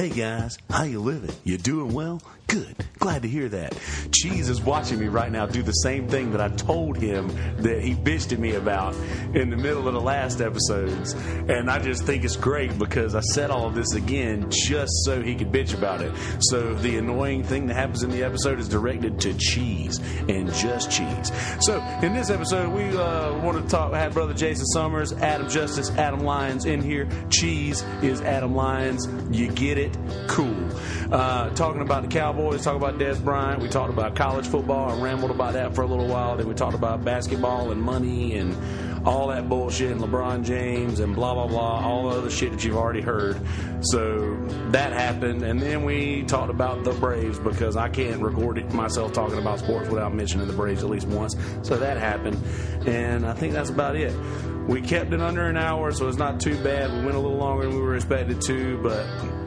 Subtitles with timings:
[0.00, 1.30] Hey guys, how you living?
[1.44, 2.22] You doing well?
[2.46, 2.74] Good.
[2.98, 3.78] Glad to hear that.
[4.12, 7.80] Cheese is watching me right now do the same thing that I told him that
[7.82, 8.96] he bitched at me about
[9.34, 11.12] in the middle of the last episodes.
[11.12, 15.22] And I just think it's great because I said all of this again just so
[15.22, 16.12] he could bitch about it.
[16.40, 19.98] So the annoying thing that happens in the episode is directed to Cheese
[20.28, 21.30] and just Cheese.
[21.60, 25.90] So in this episode, we uh, wanted to talk, have brother Jason Summers, Adam Justice,
[25.90, 27.08] Adam Lyons in here.
[27.30, 29.06] Cheese is Adam Lyons.
[29.30, 29.89] You get it?
[30.26, 30.70] Cool.
[31.12, 33.60] Uh, talking about the Cowboys, talking about Dez Bryant.
[33.60, 34.90] We talked about college football.
[34.90, 36.36] I rambled about that for a little while.
[36.36, 38.56] Then we talked about basketball and money and
[39.06, 42.62] all that bullshit and LeBron James and blah blah blah, all the other shit that
[42.64, 43.40] you've already heard.
[43.80, 44.36] So
[44.70, 49.12] that happened, and then we talked about the Braves because I can't record it myself
[49.12, 51.34] talking about sports without mentioning the Braves at least once.
[51.62, 52.38] So that happened,
[52.86, 54.14] and I think that's about it.
[54.68, 56.92] We kept it under an hour, so it's not too bad.
[56.92, 59.06] We went a little longer than we were expected to, but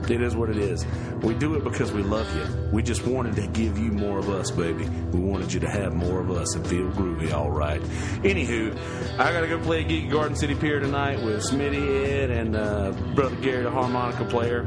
[0.10, 0.86] it is what it is.
[1.22, 2.70] We do it because we love you.
[2.72, 4.86] We just wanted to give you more of us, baby.
[4.86, 7.82] We wanted you to have more of us and feel groovy, all right.
[8.24, 8.78] Anywho,
[9.20, 12.92] I got to go play Geek Garden City Pier tonight with Smitty Ed and uh,
[13.16, 14.62] brother Gary, the harmonica player.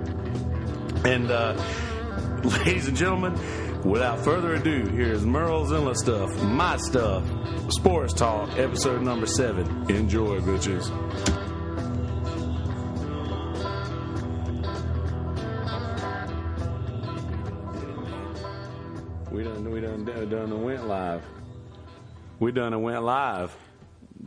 [1.04, 1.62] And uh,
[2.64, 3.34] ladies and gentlemen,
[3.84, 7.24] without further ado, here's Merle Zilla stuff, my stuff,
[7.70, 9.90] Sports Talk, episode number seven.
[9.90, 11.45] Enjoy, bitches.
[19.96, 21.22] Done, we done, done and went live.
[22.38, 23.56] We done and went live.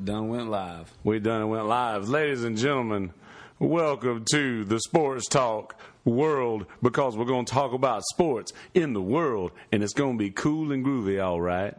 [0.03, 0.91] Done went live.
[1.03, 2.09] We done and went live.
[2.09, 3.13] Ladies and gentlemen,
[3.59, 5.75] welcome to the Sports Talk
[6.05, 10.17] world because we're going to talk about sports in the world and it's going to
[10.17, 11.75] be cool and groovy, all right?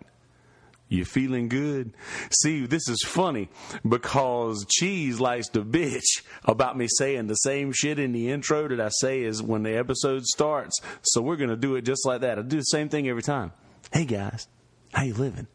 [0.88, 1.92] You feeling good?
[2.30, 3.48] See, this is funny
[3.88, 8.80] because Cheese likes to bitch about me saying the same shit in the intro that
[8.80, 10.78] I say is when the episode starts.
[11.02, 12.38] So we're going to do it just like that.
[12.38, 13.52] I do the same thing every time.
[13.92, 14.46] Hey guys,
[14.92, 15.48] how you living?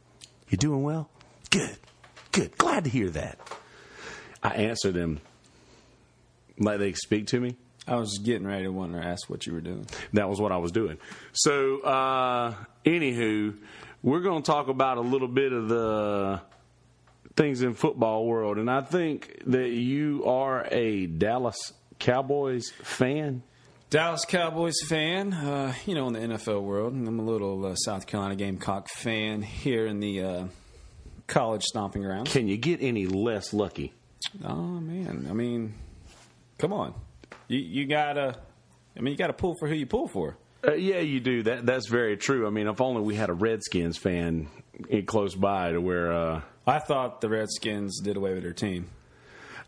[0.50, 1.09] You doing well?
[1.52, 1.78] Good.
[2.34, 2.57] Good.
[2.57, 3.40] Glad to hear that.
[4.44, 5.22] I answer them
[6.59, 7.56] like they speak to me.
[7.88, 9.88] I was getting ready to want to ask what you were doing.
[10.13, 10.97] That was what I was doing.
[11.34, 13.56] So, uh, anywho,
[14.03, 16.41] we're going to talk about a little bit of the
[17.38, 23.44] things in football world, and I think that you are a Dallas Cowboys fan.
[23.90, 26.94] Dallas Cowboys fan, uh, you know, in the NFL world.
[26.94, 30.44] And I'm a little uh, South Carolina Gamecock fan here in the uh,
[31.28, 32.31] college stomping grounds.
[32.31, 33.94] Can you get any less lucky?
[34.44, 35.75] Oh man, I mean,
[36.57, 36.94] come on,
[37.47, 38.35] you you gotta.
[38.97, 40.35] I mean, you got to pull for who you pull for.
[40.66, 41.44] Uh, yeah, you do.
[41.44, 42.47] That that's very true.
[42.47, 44.47] I mean, if only we had a Redskins fan
[44.90, 46.12] in- close by to where.
[46.12, 48.88] Uh, I thought the Redskins did away with their team.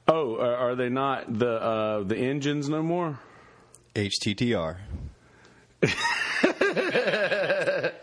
[0.08, 3.20] oh, are, are they not the uh, the engines no more?
[3.98, 4.78] HTTR.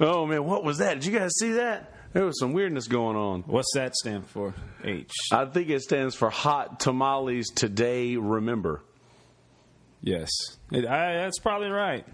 [0.00, 0.94] Oh man, what was that?
[0.94, 1.92] Did you guys see that?
[2.14, 3.42] There was some weirdness going on.
[3.42, 4.52] What's that stand for?
[4.82, 5.12] H.
[5.30, 8.82] I think it stands for Hot Tamales Today Remember.
[10.02, 10.30] Yes,
[10.72, 12.04] It- I, that's probably right.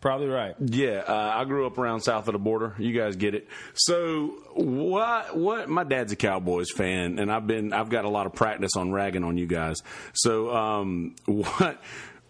[0.00, 0.54] Probably right.
[0.60, 2.74] Yeah, uh, I grew up around south of the border.
[2.78, 3.48] You guys get it.
[3.74, 5.36] So what?
[5.36, 5.68] What?
[5.68, 8.92] My dad's a Cowboys fan, and I've been I've got a lot of practice on
[8.92, 9.78] ragging on you guys.
[10.12, 11.82] So um, what?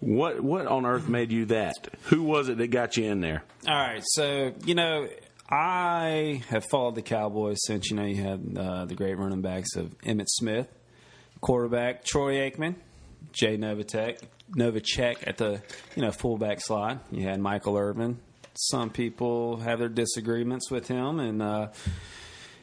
[0.04, 0.42] What?
[0.42, 1.88] What on earth made you that?
[2.04, 3.42] Who was it that got you in there?
[3.66, 5.08] All right, so you know,
[5.48, 9.76] I have followed the Cowboys since you know you had uh, the great running backs
[9.76, 10.68] of Emmitt Smith,
[11.40, 12.74] quarterback Troy Aikman,
[13.32, 15.62] Jay Novacek, Novacek at the
[15.96, 17.04] you know fullback slot.
[17.10, 18.18] You had Michael Irvin.
[18.54, 21.68] Some people have their disagreements with him, and uh,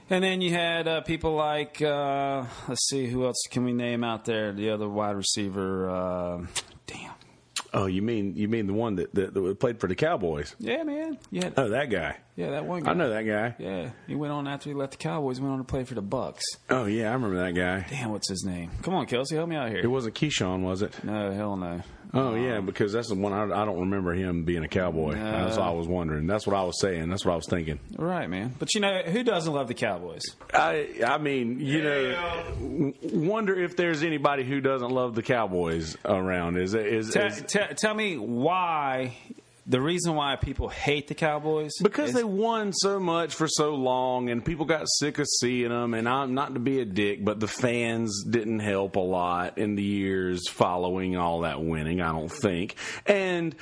[0.09, 4.03] and then you had uh, people like uh, let's see who else can we name
[4.03, 4.51] out there?
[4.53, 5.89] The other wide receiver.
[5.89, 6.45] Uh,
[6.87, 7.11] damn.
[7.73, 10.55] Oh, you mean you mean the one that that, that played for the Cowboys?
[10.59, 11.17] Yeah, man.
[11.31, 12.17] Yeah, Oh, that guy.
[12.35, 12.83] yeah, that one.
[12.83, 12.91] Guy.
[12.91, 13.55] I know that guy.
[13.59, 15.39] Yeah, he went on after he left the Cowboys.
[15.39, 16.43] Went on to play for the Bucks.
[16.69, 17.85] Oh yeah, I remember that guy.
[17.89, 18.71] Damn, what's his name?
[18.83, 19.79] Come on, Kelsey, help me out here.
[19.79, 21.03] It wasn't Keyshawn, was it?
[21.03, 21.81] No, hell no.
[22.13, 25.13] Oh um, yeah, because that's the one I, I don't remember him being a cowboy.
[25.13, 26.27] That's what I was wondering.
[26.27, 27.09] That's what I was saying.
[27.09, 27.79] That's what I was thinking.
[27.97, 28.53] Right, man.
[28.59, 30.23] But you know, who doesn't love the Cowboys?
[30.53, 36.57] I I mean, you know, wonder if there's anybody who doesn't love the Cowboys around.
[36.57, 39.17] Is it is, Te- is te- tell me why.
[39.67, 43.75] The reason why people hate the Cowboys because is- they won so much for so
[43.75, 45.93] long, and people got sick of seeing them.
[45.93, 49.75] And I'm not to be a dick, but the fans didn't help a lot in
[49.75, 52.01] the years following all that winning.
[52.01, 52.75] I don't think.
[53.05, 53.55] And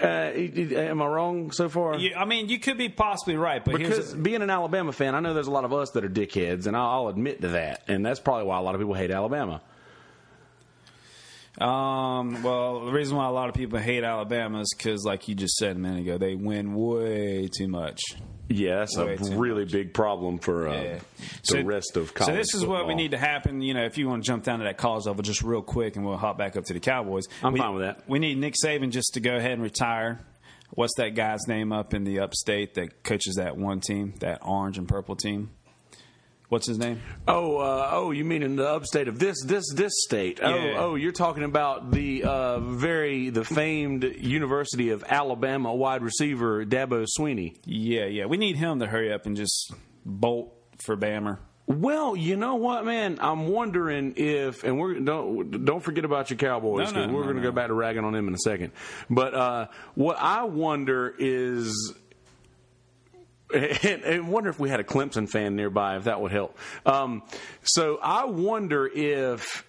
[0.00, 1.96] uh, am I wrong so far?
[1.96, 5.14] You- I mean, you could be possibly right, but Because here's being an Alabama fan,
[5.14, 7.48] I know there's a lot of us that are dickheads, and I'll, I'll admit to
[7.48, 7.82] that.
[7.88, 9.60] And that's probably why a lot of people hate Alabama.
[11.60, 15.34] Um, well, the reason why a lot of people hate Alabama is because, like you
[15.34, 18.00] just said a minute ago, they win way too much.
[18.48, 20.98] Yeah, that's Way a really big problem for uh, Yeah.
[21.50, 22.32] the rest of college.
[22.32, 23.60] So this is what we need to happen.
[23.60, 25.96] You know, if you want to jump down to that college level, just real quick,
[25.96, 27.24] and we'll hop back up to the Cowboys.
[27.42, 28.08] I'm we, fine with that.
[28.08, 30.20] We need Nick Saban just to go ahead and retire.
[30.70, 34.78] What's that guy's name up in the upstate that coaches that one team, that orange
[34.78, 35.50] and purple team?
[36.48, 37.02] What's his name?
[37.26, 40.40] Oh, uh, oh, you mean in the upstate of this this this state?
[40.42, 40.74] Oh, Yeah.
[40.78, 47.04] oh, you're talking about the uh, very the famed University of Alabama wide receiver Dabo
[47.18, 47.56] Swinney.
[47.66, 48.24] Yeah, yeah.
[48.24, 49.72] We need him to hurry up and just
[50.06, 51.38] bolt for Bammer.
[51.66, 53.18] Well, you know what, man?
[53.20, 57.24] I'm wondering if, and we're don't don't forget about your Cowboys No, no, we're no,
[57.24, 58.72] going to go back to ragging on them in a second.
[59.10, 61.92] But uh, what I wonder is.
[63.52, 66.58] And, and wonder if we had a Clemson fan nearby, if that would help.
[66.84, 67.22] Um,
[67.62, 69.64] so I wonder if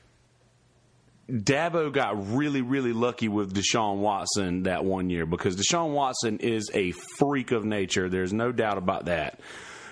[1.29, 6.69] Dabo got really, really lucky with Deshaun Watson that one year because Deshaun Watson is
[6.73, 8.09] a freak of nature.
[8.09, 9.39] There's no doubt about that.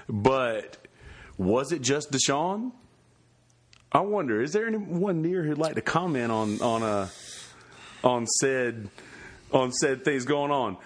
[0.10, 0.78] But
[1.38, 2.72] was it just Deshaun?
[3.92, 4.42] I wonder.
[4.42, 7.10] Is there anyone near who'd like to comment on on a
[8.04, 8.90] on said
[9.52, 10.78] on said things going on?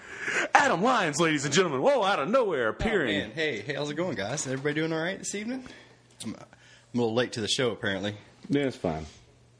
[0.54, 1.82] Adam Lyons, ladies and gentlemen.
[1.82, 3.16] Whoa, out of nowhere appearing.
[3.16, 3.30] Oh, man.
[3.32, 4.46] Hey, hey, how's it going, guys?
[4.46, 5.64] Everybody doing all right this evening?
[6.24, 8.16] I'm, I'm a little late to the show, apparently.
[8.48, 9.06] yeah, it's fine.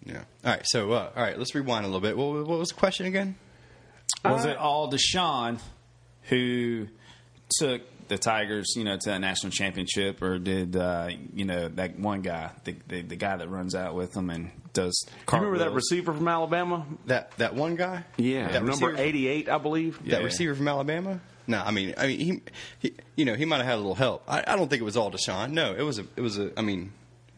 [0.05, 0.23] Yeah.
[0.45, 0.63] All right.
[0.65, 2.17] So, uh, all right, let's rewind a little bit.
[2.17, 3.37] What, what was the question again?
[4.25, 5.59] Was it all Deshaun
[6.25, 6.87] who
[7.59, 7.83] took
[8.13, 12.21] the Tigers, you know, to a national championship, or did uh, you know that one
[12.21, 15.07] guy, the, the the guy that runs out with them and does?
[15.09, 16.87] You remember that receiver from Alabama?
[17.07, 18.05] That that one guy?
[18.19, 20.05] Yeah, That number eighty-eight, I believe.
[20.11, 21.21] That receiver from Alabama?
[21.47, 22.43] No, I mean, I mean, he,
[22.79, 24.23] he you know, he might have had a little help.
[24.29, 25.53] I, I don't think it was all Deshaun.
[25.53, 26.53] No, it was a, it was a.
[26.59, 26.93] I mean,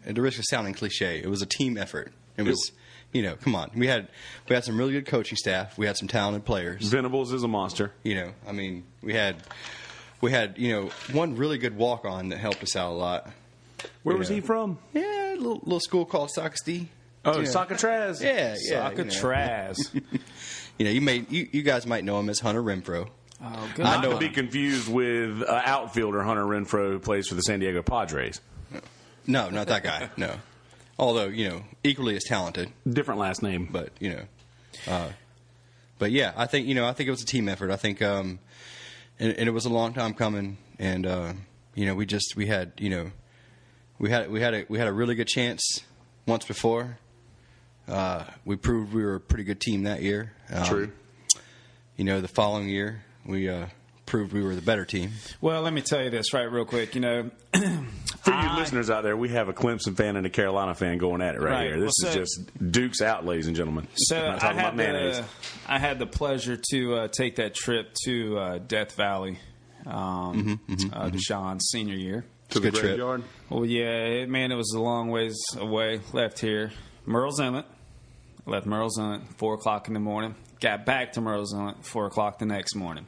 [0.04, 2.12] at the risk of sounding cliche, it was a team effort.
[2.36, 2.72] It was,
[3.12, 3.70] you know, come on.
[3.76, 4.08] We had
[4.48, 5.78] we had some really good coaching staff.
[5.78, 6.88] We had some talented players.
[6.88, 7.92] Venables is a monster.
[8.02, 9.36] You know, I mean, we had
[10.24, 13.30] we had you know one really good walk on that helped us out a lot.
[14.02, 14.18] Where Yeah.
[14.18, 14.78] was he from?
[14.92, 16.86] Yeah, a little, little school called Socastee.
[17.24, 17.46] Oh, Yeah.
[17.48, 18.22] Socatraz.
[18.22, 18.90] Yeah, yeah.
[18.90, 20.20] you know.
[20.76, 23.08] You know, you may you, you guys might know him as Hunter Renfrow.
[23.40, 23.84] oh, good.
[23.84, 27.60] Not know to be confused with uh, outfielder Hunter Renfroe, who plays for the San
[27.60, 28.40] Diego Padres.
[29.24, 30.10] No, not that guy.
[30.16, 30.34] No,
[30.98, 32.70] although you know equally as talented.
[32.90, 33.68] Different last name.
[33.70, 34.22] but you know,
[34.88, 35.08] uh,
[36.00, 37.70] but yeah, I think you know, I think it was a team effort.
[37.70, 38.40] I think, um,
[39.18, 41.32] and, and it was a long time coming, and uh,
[41.74, 43.10] you know, we just we had you know,
[43.98, 45.80] we had we had a we had a really good chance
[46.26, 46.98] once before.
[47.86, 50.32] Uh, we proved we were a pretty good team that year.
[50.50, 50.92] Um, True.
[51.96, 53.66] You know, the following year we uh,
[54.06, 55.12] proved we were the better team.
[55.40, 56.94] Well, let me tell you this right real quick.
[56.94, 57.30] You know,
[58.24, 60.98] For you I- listeners out there, we have a Clemson fan and a Carolina fan
[60.98, 61.66] going at it right, Right.
[61.68, 61.80] here.
[61.80, 63.86] This Well, so- is just Dukes out, ladies and gentlemen.
[63.94, 65.18] So I'm not I talking had about mayonnaise.
[65.18, 65.24] the
[65.72, 69.38] I had the pleasure to uh, take that trip to uh, Death Valley,
[69.86, 70.60] um,
[70.92, 72.24] uh, Deshaun's senior year.
[72.50, 72.84] to the good trip.
[72.96, 73.22] graveyard.
[73.50, 76.00] Well, yeah, it, man, it was a long ways away.
[76.12, 76.72] Left here,
[77.06, 77.64] Murrells Inlet.
[78.46, 80.34] Left Murrells Inlet four o'clock in the morning.
[80.60, 83.06] Got back to Murrells Inlet four o'clock the next morning.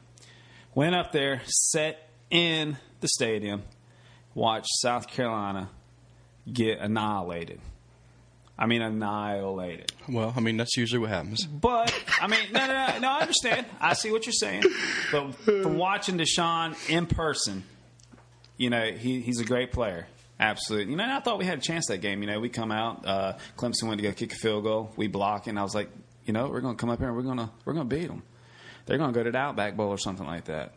[0.75, 3.63] Went up there, sat in the stadium,
[4.37, 5.69] watched South Carolina
[6.51, 7.59] get annihilated.
[8.57, 9.91] I mean, annihilated.
[10.07, 11.45] Well, I mean that's usually what happens.
[11.45, 13.09] But I mean, no, no, no, no.
[13.09, 13.65] I understand.
[13.81, 14.63] I see what you're saying.
[15.11, 17.63] But from watching Deshaun in person,
[18.57, 20.07] you know, he, he's a great player.
[20.39, 20.91] Absolutely.
[20.91, 22.21] You know, and I thought we had a chance that game.
[22.21, 23.05] You know, we come out.
[23.05, 24.91] Uh, Clemson went to go kick a field goal.
[24.95, 25.89] We block, it, and I was like,
[26.25, 27.95] you know, we're going to come up here and we're going to we're going to
[27.95, 28.21] beat them.
[28.85, 30.73] They're going to go to the Outback Bowl or something like that,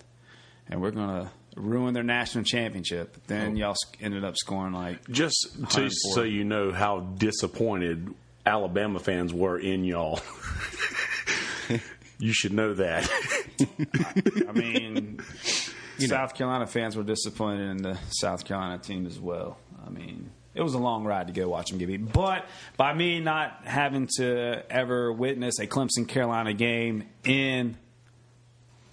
[0.68, 1.30] and we're going to
[1.60, 3.16] ruin their national championship.
[3.26, 3.56] Then oh.
[3.56, 8.14] y'all ended up scoring like Just to, so you know how disappointed
[8.44, 10.20] Alabama fans were in y'all.
[12.18, 13.08] you should know that.
[14.48, 15.20] I mean,
[15.98, 19.58] South Carolina fans were disappointed in the South Carolina team as well.
[19.84, 22.12] I mean, it was a long ride to go watch them get beat.
[22.12, 27.76] But by me not having to ever witness a Clemson Carolina game in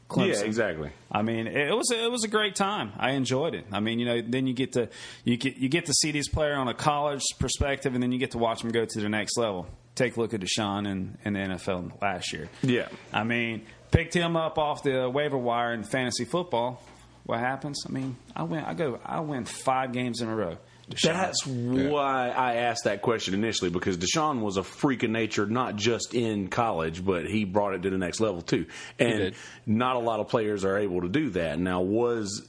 [0.10, 0.90] Clemson, yeah, exactly.
[1.12, 2.94] I mean, it was a, it was a great time.
[2.98, 3.66] I enjoyed it.
[3.72, 4.90] I mean, you know, then you get to
[5.26, 8.20] you get you get to see these player on a college perspective, and then you
[8.20, 9.68] get to watch them go to the next level.
[9.96, 12.50] Take a look at Deshaun in, in the NFL last year.
[12.62, 12.88] Yeah.
[13.12, 16.82] I mean, picked him up off the waiver wire in fantasy football.
[17.26, 17.84] What happens?
[17.86, 18.64] I mean, I win.
[18.64, 19.00] I go.
[19.04, 20.58] I win five games in a row.
[20.89, 21.13] Deshaun.
[21.13, 25.75] That's why I asked that question initially because Deshaun was a freak of nature, not
[25.75, 28.67] just in college, but he brought it to the next level too.
[28.98, 31.60] And not a lot of players are able to do that.
[31.60, 32.48] Now, was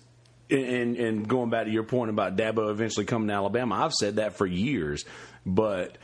[0.50, 4.16] and and going back to your point about Dabo eventually coming to Alabama, I've said
[4.16, 5.04] that for years,
[5.44, 5.98] but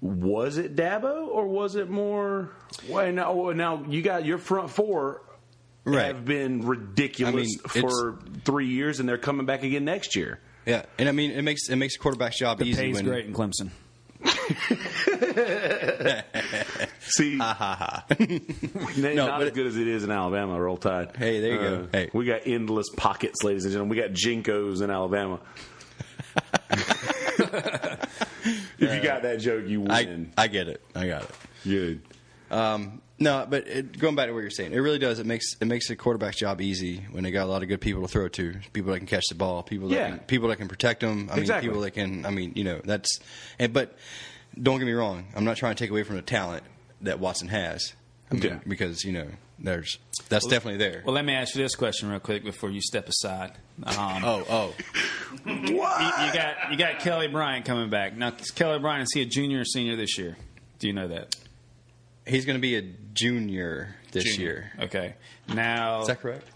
[0.00, 2.50] was it Dabo or was it more?
[2.88, 5.22] Well, now, now you got your front four
[5.86, 6.06] Right.
[6.06, 10.40] have been ridiculous I mean, for three years, and they're coming back again next year.
[10.66, 13.04] Yeah, and I mean it makes it makes a quarterback's job The easy pay's when
[13.04, 13.70] great in Clemson.
[17.00, 18.04] See, ha ha ha.
[18.96, 20.58] No, not but as good as it is in Alabama.
[20.60, 21.08] Roll Tide.
[21.08, 21.88] Uh, Hey, there you go.
[21.92, 22.10] Hey.
[22.12, 23.94] we got endless pockets, ladies and gentlemen.
[23.96, 25.40] We got jinkos in Alabama.
[28.78, 30.32] if you got that joke, you I win.
[30.36, 30.80] I get it.
[30.94, 31.30] I got it.
[31.64, 32.00] Good.
[32.50, 35.18] Um, no, but it, going back to what you're saying, it really does.
[35.20, 37.80] It makes it makes a quarterback's job easy when they got a lot of good
[37.80, 40.08] people to throw to, people that can catch the ball, people that Yeah.
[40.10, 41.28] can, people that can protect them.
[41.30, 41.68] I mean, Exactly.
[41.68, 42.26] people that can.
[42.26, 43.20] I mean, you know, that's.
[43.58, 43.96] And but
[44.60, 46.64] don't get me wrong, I'm not trying to take away from the talent
[47.02, 47.92] that Watson has.
[48.30, 48.58] I mean, Yeah.
[48.66, 49.28] because you know,
[49.60, 51.02] there's that's definitely there.
[51.04, 53.52] Well, let me ask you this question real quick before you step aside.
[53.84, 53.94] Um,
[54.24, 54.74] oh, oh,
[55.46, 58.32] you, you got you got Kelly Bryant coming back now.
[58.40, 60.36] is Kelly Bryant is he a junior or senior this year?
[60.80, 61.36] Do you know that?
[62.26, 64.40] He's going to be a junior this Junior.
[64.46, 64.72] year.
[64.86, 65.14] Okay.
[65.48, 66.46] Now Is that correct?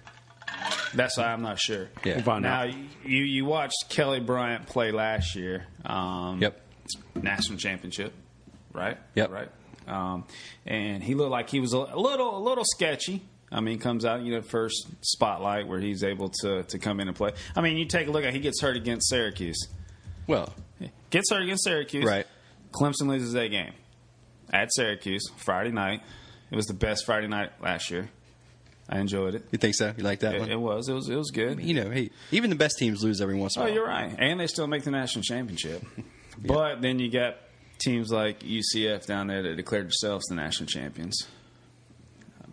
[0.95, 1.89] that's why I'm not sure.
[2.05, 2.17] Yeah.
[2.17, 2.75] We'll find Now out.
[3.05, 5.67] you you watched Kelly Bryant play last year.
[5.85, 6.61] Um, Yep.
[7.17, 8.15] National championship,
[8.73, 8.97] right?
[9.15, 9.31] Yep.
[9.31, 9.49] Right.
[9.87, 10.25] Um,
[10.67, 13.23] and he looked like he was a, a little a little sketchy.
[13.51, 17.09] I mean, comes out you know first spotlight where he's able to to come in
[17.09, 17.33] and play.
[17.57, 19.69] I mean, you take a look at he gets hurt against Syracuse.
[20.27, 20.53] Well,
[21.11, 22.05] Gets hurt against Syracuse.
[22.05, 22.27] Right.
[22.73, 23.73] Clemson loses that game
[24.53, 26.03] at Syracuse Friday night.
[26.51, 28.09] It was the best Friday night last year.
[28.89, 29.45] I enjoyed it.
[29.51, 29.93] you think so?
[29.97, 30.51] You like that It, one?
[30.51, 30.89] it was.
[30.89, 31.09] It was.
[31.11, 31.61] It was good.
[31.61, 33.73] you know, hey, even the best teams lose every once in a oh, while.
[33.73, 34.15] Oh, you're right.
[34.19, 35.83] And they still make the national championship.
[36.41, 37.37] But then you got
[37.81, 41.27] teams like UCF down there that declared themselves the national champions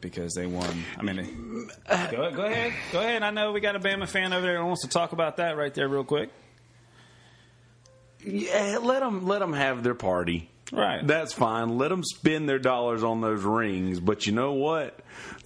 [0.02, 0.84] because they won.
[0.98, 1.16] I mean,
[1.88, 2.74] they, go, go ahead.
[2.92, 3.22] Go ahead.
[3.22, 5.56] I know we got a Bama fan over there that wants to talk about that
[5.56, 6.32] right there, real quick.
[8.25, 10.50] Yeah, let them let them have their party.
[10.72, 11.05] Right.
[11.05, 11.77] That's fine.
[11.77, 14.00] Let them spend their dollars on those rings.
[14.00, 15.00] But you know what?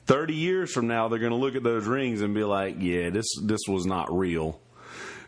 [0.05, 3.09] Thirty years from now, they're going to look at those rings and be like, "Yeah,
[3.09, 4.59] this this was not real.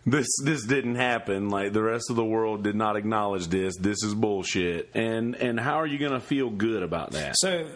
[0.06, 1.50] This this didn't happen.
[1.50, 3.76] Like the rest of the world did not acknowledge this.
[3.78, 7.36] This is bullshit." And and how are you going to feel good about that?
[7.38, 7.68] So,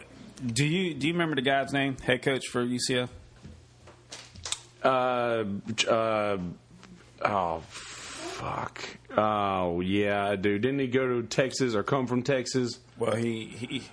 [0.45, 1.98] do you do you remember the guy's name?
[2.03, 3.10] Head coach for UCF.
[4.84, 5.43] Uh,
[5.89, 6.38] uh,
[7.24, 7.63] oh,
[8.36, 8.84] fuck.
[9.18, 10.58] Oh, yeah, I do.
[10.60, 12.80] Didn't he go to Texas or come from Texas?
[12.98, 13.84] Well, he he.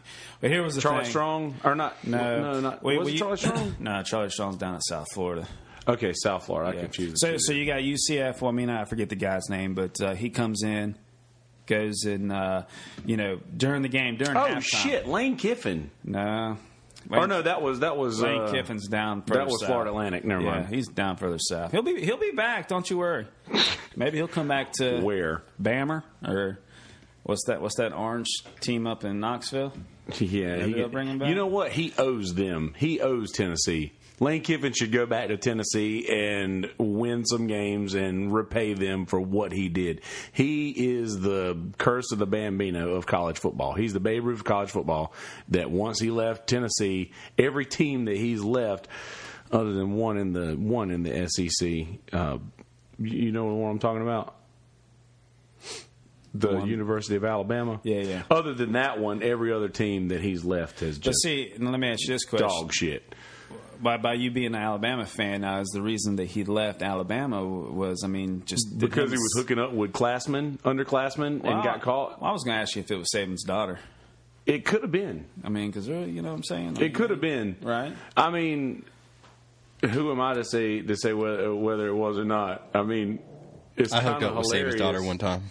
[0.41, 1.11] Well, here was the Charlie thing.
[1.11, 1.97] Strong or not?
[2.07, 2.83] No, no, not.
[2.83, 3.77] Wait, was well, it Charlie Strong?
[3.81, 5.47] no, Charlie Strong's down in South Florida.
[5.89, 6.71] okay, South Florida.
[6.71, 6.81] I Yeah.
[6.83, 7.19] confused.
[7.19, 8.41] So, so you got UCF.
[8.41, 10.97] Well, I mean, I forget the guy's name, but uh, he comes in,
[11.67, 12.63] goes and uh,
[13.05, 14.63] you know during the game during oh halftime.
[14.63, 15.91] shit, Lane Kiffin.
[16.05, 16.59] No.
[17.11, 19.23] Or no, that was that was Lane uh, Kiffin's down.
[19.23, 19.69] Further that was south.
[19.69, 20.25] Florida Atlantic.
[20.25, 20.69] Never yeah, mind.
[20.69, 21.73] he's down further south.
[21.73, 22.69] He'll be he'll be back.
[22.69, 23.27] Don't you worry.
[23.97, 25.43] Maybe he'll come back to Where?
[25.61, 26.59] Bammer or
[27.23, 27.61] what's that?
[27.61, 28.29] What's that orange
[28.61, 29.73] team up in Knoxville?
[30.19, 31.29] Yeah, he- they'll bring him back?
[31.29, 31.71] You know what?
[31.71, 32.75] He owes them.
[32.77, 33.93] He owes Tennessee.
[34.21, 39.21] Lane Kiffin should go back to Tennessee and win some games and repay them for
[39.21, 40.00] what he did.
[40.33, 43.75] He is the curse of the Bambino of college football.
[43.75, 45.12] He's the Babe Ruth of college football.
[45.49, 48.87] That once he left Tennessee, every team that he's left,
[49.50, 52.38] other than one in the one in the SEC, uh,
[52.99, 54.37] you know what I'm talking about?
[56.35, 57.78] The University of Alabama.
[57.83, 58.23] Yeah, yeah.
[58.31, 61.78] Other than that one, every other team that he's left has But just see, let
[61.78, 63.14] me ask you this question: dog shit.
[63.83, 67.45] By by you being an Alabama fan now, is the reason that he left Alabama
[67.45, 72.19] was, I mean, just Because he was hooking up with classmen, underclassmen, and got caught.
[72.23, 73.79] I was going to ask you if it was Saban's daughter.
[74.45, 75.27] It could have been.
[75.45, 76.77] I mean, because uh, you know what I'm saying.
[76.81, 77.57] It could have been.
[77.62, 77.95] Right.
[78.17, 78.85] I mean,
[79.89, 82.69] who am I to say to say whether, whether it was or not?
[82.75, 83.21] I mean,
[83.77, 85.43] it's I hooked kinda up with Saban's daughter one time.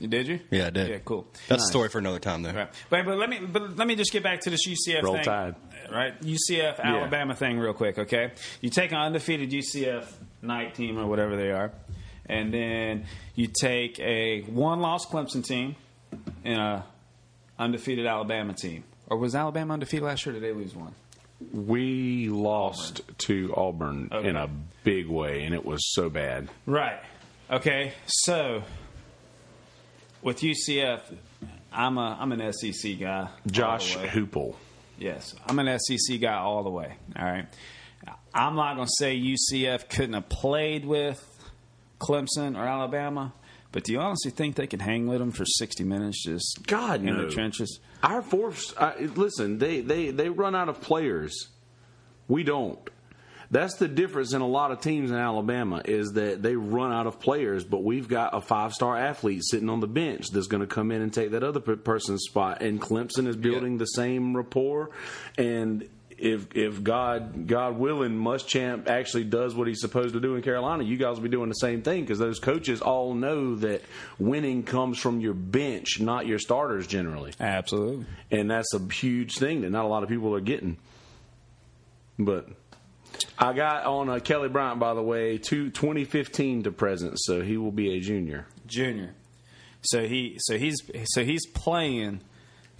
[0.00, 0.40] Did you?
[0.50, 0.88] Yeah, I did.
[0.90, 1.26] Yeah, cool.
[1.48, 1.68] That's Nice.
[1.68, 2.52] a story for another time, though.
[2.52, 2.68] Right.
[2.90, 5.24] But, but let me but let me just get back to this UCF Roll thing.
[5.24, 5.54] Tide.
[5.92, 6.20] Right?
[6.22, 8.32] UCF Alabama thing real quick, okay?
[8.60, 10.04] You take an undefeated UCF
[10.42, 11.72] night team or whatever they are,
[12.26, 15.74] and then you take a one loss Clemson team
[16.44, 16.84] and a
[17.58, 18.84] undefeated Alabama team.
[19.08, 20.94] Or was Alabama undefeated last year or did they lose one?
[21.52, 24.28] We lost to Auburn Okay.
[24.28, 24.48] in a
[24.84, 26.48] big way, and it was so bad.
[26.66, 27.00] Right.
[27.50, 27.92] Okay.
[28.06, 28.62] So
[30.22, 31.00] with UCF,
[31.72, 33.28] I'm a I'm an SEC guy.
[33.50, 33.96] Josh.
[33.96, 34.54] Hoople.
[34.98, 36.94] Yes, I'm an SEC guy all the way.
[37.16, 37.46] All right.
[38.34, 41.24] I'm not going to say UCF couldn't have played with
[41.98, 43.32] Clemson or Alabama,
[43.72, 47.00] but do you honestly think they could hang with them for 60 minutes just God,
[47.00, 47.24] in no.
[47.24, 47.80] the trenches?
[48.02, 51.48] Our force, uh, listen, they, they, they run out of players.
[52.28, 52.78] We don't.
[53.50, 57.06] That's the difference in a lot of teams in Alabama is that they run out
[57.06, 60.60] of players, but we've got a five star athlete sitting on the bench that's going
[60.60, 62.60] to come in and take that other person's spot.
[62.60, 64.90] And Clemson is building the same rapport.
[65.38, 65.88] And
[66.18, 70.84] if if God God willing, Muschamp actually does what he's supposed to do in Carolina,
[70.84, 73.82] you guys will be doing the same thing because those coaches all know that
[74.18, 78.04] winning comes from your bench, not your starters generally, Absolutely.
[78.30, 80.76] and that's a huge thing that not a lot of people are getting.
[82.18, 82.48] But
[83.40, 87.56] I got on uh, Kelly Bryant, by the way, to 2015 to present, so he
[87.56, 88.46] will be a junior.
[88.66, 89.14] Junior.
[89.82, 92.20] So he so he's so he's playing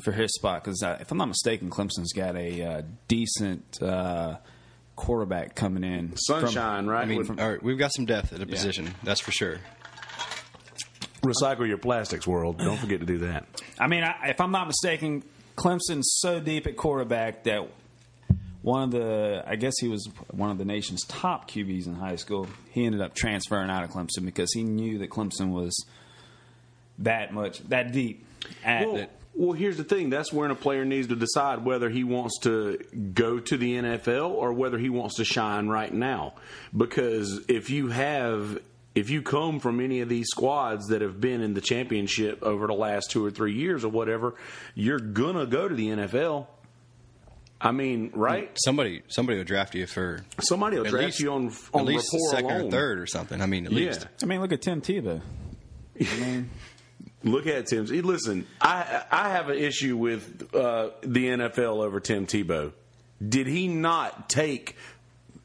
[0.02, 4.36] for his spot because uh, if I'm not mistaken, Clemson's got a uh, decent uh,
[4.96, 6.08] quarterback coming in.
[6.08, 7.02] from- Sunshine, right?
[7.02, 9.58] I mean, With- all right, we've got some depth at a position, that's for sure.
[11.22, 12.58] recycle your plastics, world.
[12.58, 13.46] Don't forget to do that.
[13.78, 15.22] I mean, I, if I'm not mistaken,
[15.56, 17.68] Clemson's so deep at quarterback that
[18.62, 22.16] one of the, I guess he was one of the nation's top QBs in high
[22.16, 22.48] school.
[22.70, 25.86] He ended up transferring out of Clemson because he knew that Clemson was
[26.98, 28.24] that much, that deep
[28.64, 29.10] at Well, it.
[29.34, 30.10] well, here's the thing.
[30.10, 32.78] That's when a player needs to decide whether he wants to
[33.14, 36.34] go to the NFL or whether he wants to shine right now.
[36.76, 38.60] Because if you have,
[38.96, 42.66] if you come from any of these squads that have been in the championship over
[42.66, 44.34] the last two or three years or whatever,
[44.74, 46.48] you're gonna go to the NFL.
[47.60, 48.50] I mean, right?
[48.64, 52.30] Somebody, somebody will draft you for Somebody will draft least, you on at least rapport
[52.30, 52.66] second alone.
[52.68, 53.40] or third or something.
[53.40, 53.86] I mean, at Yeah.
[53.88, 54.06] least.
[54.22, 55.20] I mean, look at Tim Tebow.
[56.00, 56.50] I mean,
[57.24, 57.86] Look at Tim.
[57.86, 62.72] Listen, I I have an issue with uh, the NFL over Tim Tebow.
[63.26, 64.76] Did he not take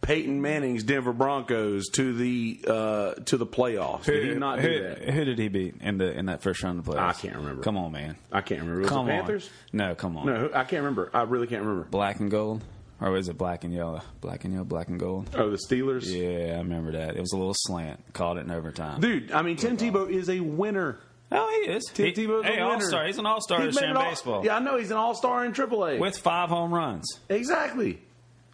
[0.04, 4.04] Peyton Manning's Denver Broncos to the uh, to the playoffs?
[4.04, 5.10] Did he not do who, that?
[5.10, 7.00] who did he beat in the in that first round of the playoffs?
[7.10, 7.64] I can't remember.
[7.64, 8.16] Come on, man.
[8.32, 8.82] I can't remember.
[8.82, 9.48] Was come it Panthers?
[9.74, 9.78] on.
[9.78, 10.26] No, come on.
[10.28, 11.10] No, I can't remember.
[11.14, 11.86] I really can't remember.
[11.90, 12.64] Black and gold,
[13.02, 14.02] or was it black and yellow?
[14.22, 15.30] Black and yellow, black and gold.
[15.36, 16.06] Oh, the Steelers.
[16.06, 17.16] Yeah, I remember that.
[17.16, 18.14] It was a little slant.
[18.14, 19.02] Called it in overtime.
[19.02, 21.00] Dude, I mean, Tim Tebow is a winner.
[21.32, 21.84] oh, he is.
[21.94, 22.74] Tim He- Tebow's hey, a winner.
[22.76, 23.06] all star.
[23.08, 24.92] He's an all star he's this made year in all- baseball Yeah, I know he's
[24.92, 25.98] an all star in AAA.
[26.00, 27.08] with five home runs.
[27.30, 28.02] Exactly.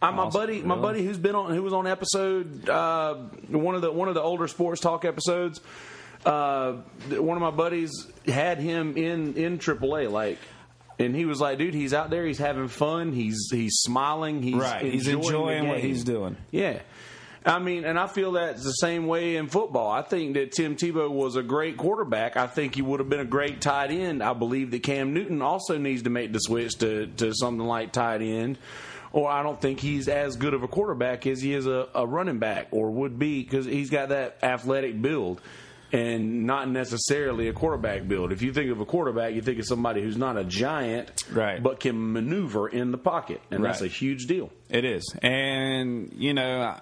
[0.01, 3.15] Uh, my buddy, my buddy who's been on, who was on episode uh,
[3.49, 5.59] one of the one of the older sports talk episodes.
[6.25, 6.73] Uh,
[7.09, 7.91] one of my buddies
[8.25, 10.37] had him in in AAA, like,
[10.99, 14.55] and he was like, "Dude, he's out there, he's having fun, he's he's smiling, he's
[14.55, 14.85] Right.
[14.85, 16.37] He's enjoying, the enjoying what he's doing.
[16.51, 16.79] Yeah.
[17.45, 19.89] I mean, and I feel that's the same way in football.
[19.89, 22.35] I think that Tim Tebow was a great quarterback.
[22.35, 24.21] I think he would have been a great tight end.
[24.21, 27.93] I believe that Cam Newton also needs to make the switch to, to something like
[27.93, 28.57] tight end.
[29.11, 32.05] Or I don't think he's as good of a quarterback as he is a, a
[32.05, 35.41] running back or would be because he's got that athletic build
[35.91, 38.31] and not necessarily a quarterback build.
[38.31, 41.61] If you think of a quarterback, you think of somebody who's not a giant, Right.
[41.63, 44.51] but can maneuver in the pocket, and that's a huge deal.
[44.69, 46.75] It is, and you know,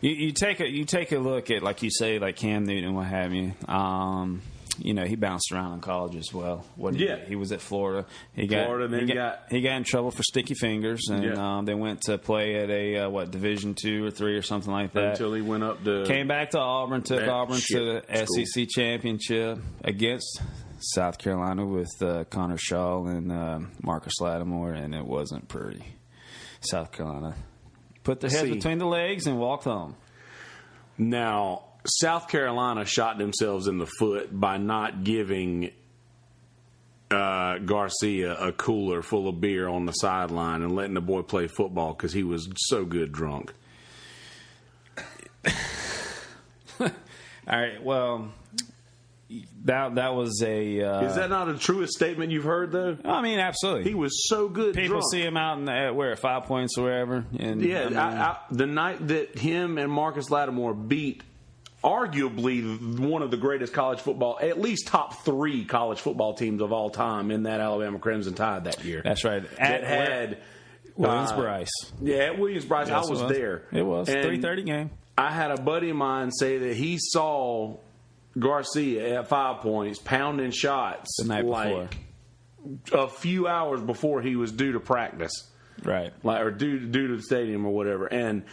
[0.00, 2.94] you, you take a you take a look at like you say, like Cam Newton,
[2.94, 3.52] what have you.
[3.68, 4.40] Um,
[4.78, 6.64] you know, he bounced around in college as well.
[6.76, 7.16] What did Yeah.
[7.20, 8.06] he, he was at Florida.
[8.34, 11.08] He got Florida, then he he got, got- he got in trouble for sticky fingers,
[11.10, 11.58] and Yeah.
[11.58, 14.72] um, they went to play at a uh, what Division two or three or something
[14.72, 15.12] like that.
[15.12, 18.44] Until he went up to Came back to Auburn, took Auburn to the school.
[18.44, 20.40] SEC championship against
[20.80, 25.84] South Carolina with uh, Connor Shaw and uh, Marcus Lattimore, and it wasn't pretty.
[26.60, 27.34] South Carolina
[28.04, 29.94] put their heads between the legs and walked home.
[30.98, 35.70] Now, South Carolina shot themselves in the foot by not giving
[37.10, 41.46] uh, Garcia a cooler full of beer on the sideline and letting the boy play
[41.46, 43.52] football because he was so good drunk.
[46.80, 46.90] All
[47.46, 48.32] right, well,
[49.66, 50.82] that that was a.
[50.82, 52.98] Uh, Is that not a truest statement you've heard, though?
[53.04, 53.84] I mean, absolutely.
[53.84, 55.04] He was so good People drunk.
[55.12, 57.88] see him out in the, at where at five points or wherever, and Yeah, I
[57.88, 61.22] mean, I, I, the night that him and Marcus Lattimore beat
[61.86, 66.72] arguably one of the greatest college football, at least top three college football teams of
[66.72, 69.02] all time in that Alabama Crimson Tide that year.
[69.04, 69.42] that's right.
[69.42, 70.38] that At had
[70.96, 71.70] Williams uh, Bryce.
[72.02, 73.62] Yeah, at Williams-Brice, Yes, I it was, there.
[73.72, 74.90] It was three thirty game.
[75.16, 77.76] I had a buddy of mine say that he saw
[78.38, 81.88] Garcia at five points pounding shots The night before.
[82.92, 85.32] a few hours before he was due to practice
[85.84, 86.12] Right.
[86.22, 88.06] like or due due to the stadium or whatever.
[88.06, 88.44] And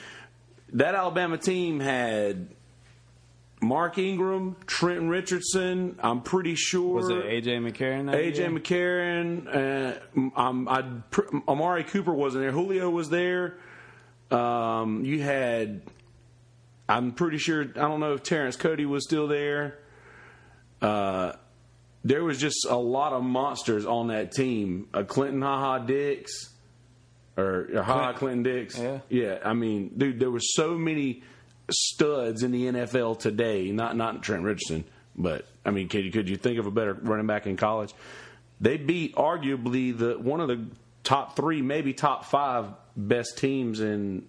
[0.74, 2.48] that Alabama team had
[3.64, 5.98] Mark Ingram, Trenton Richardson.
[6.02, 8.14] I'm pretty sure Was it AJ McCarron?
[8.14, 8.50] AJ year?
[8.50, 10.00] McCarron.
[10.36, 10.84] Uh, um, I
[11.48, 12.52] Amari Cooper wasn't there.
[12.52, 13.58] Julio was there.
[14.32, 15.82] Um, you had.
[16.90, 17.62] I'm pretty sure.
[17.62, 19.80] I don't know if Terrence Cody was still there.
[20.82, 21.34] Uh,
[22.04, 24.90] there was just a lot of monsters on that team.
[24.94, 26.54] Uh, Clinton Haha Dix.
[27.38, 28.78] or, or Ha Ha Clinton Dix.
[28.78, 29.00] Yeah.
[29.08, 29.38] yeah.
[29.46, 31.24] I mean, dude, there were so many
[31.72, 33.72] studs in the NFL today.
[33.72, 34.84] Not not Trent Richardson,
[35.16, 37.94] but I mean, could you, could you think of a better running back in college?
[38.62, 40.66] They beat arguably the one of the
[41.04, 44.28] top three, maybe top five best teams in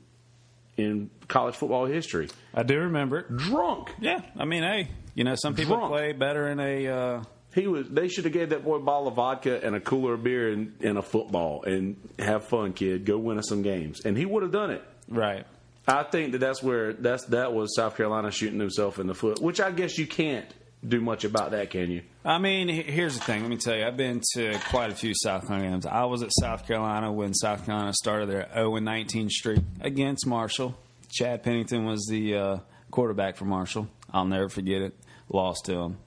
[0.76, 2.28] in college football history.
[2.52, 3.36] I do remember it.
[3.36, 3.94] Drunk.
[4.00, 5.92] Yeah, I mean, hey, you know, some people Drunk.
[5.92, 6.88] play better in a.
[6.88, 7.22] Uh,
[7.54, 7.88] He was.
[7.88, 10.50] They should have gave that boy a bottle of vodka and a cooler of beer
[10.52, 13.04] and, and a football and have fun, kid.
[13.04, 14.82] Go win us some games, and he would have done it.
[15.08, 15.46] right.
[15.86, 19.40] I think that that's where that's that was South Carolina shooting himself in the foot,
[19.40, 20.46] which I guess you can't
[20.86, 22.02] do much about that, can you?
[22.24, 23.42] I mean, here's the thing.
[23.42, 25.86] Let me tell you, I've been to quite a few South Carolina games.
[25.86, 30.74] I was at South Carolina when South Carolina started their 0 19 streak against Marshall.
[31.10, 32.56] Chad Pennington was the uh,
[32.90, 33.88] quarterback for Marshall.
[34.12, 34.94] I'll never forget it.
[35.28, 35.98] Lost to him.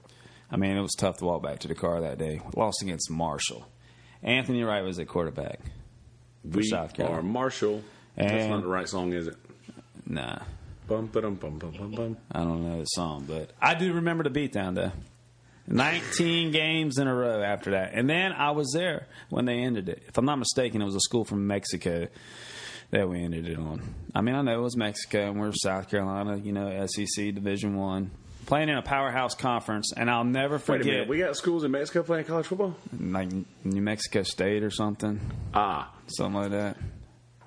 [0.50, 2.42] I mean, it was tough to walk back to the car that day.
[2.56, 3.68] Lost against Marshall.
[4.24, 5.60] Anthony Wright was at quarterback.
[6.44, 7.24] We South Carolina.
[7.24, 7.84] Marshall.
[8.16, 9.36] that's not the right song, is it?
[10.10, 10.40] Nah,
[10.88, 12.18] Bum ba dum bum bum bum bum.
[12.32, 14.92] I don't know the song, but I do remember the beatdown though.
[15.68, 17.92] 19 games in a row after that.
[17.94, 20.02] And then I was there when they ended it.
[20.08, 22.08] If I'm not mistaken, it was a school from Mexico
[22.92, 23.82] that we ended it on.
[24.16, 27.76] I mean, I know it was Mexico and we're South Carolina, you know, SEC Division
[27.76, 28.12] 1,
[28.46, 30.86] playing in a powerhouse conference and I'll never forget.
[30.86, 31.10] Wait a minute.
[31.10, 32.78] We got schools in Mexico playing college football.
[32.98, 33.28] like
[33.66, 35.20] New Mexico State or something,
[35.54, 36.78] Ah, something like that.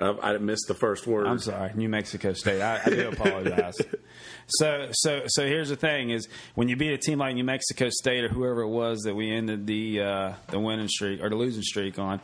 [0.00, 1.26] I, I missed the first word.
[1.26, 2.60] I'm sorry, New Mexico State.
[2.60, 3.78] I, I do apologize.
[4.48, 7.88] so, so, so here's the thing: is when you beat a team like New Mexico
[7.90, 11.36] State or whoever it was that we ended the uh, the winning streak or the
[11.36, 12.20] losing streak on,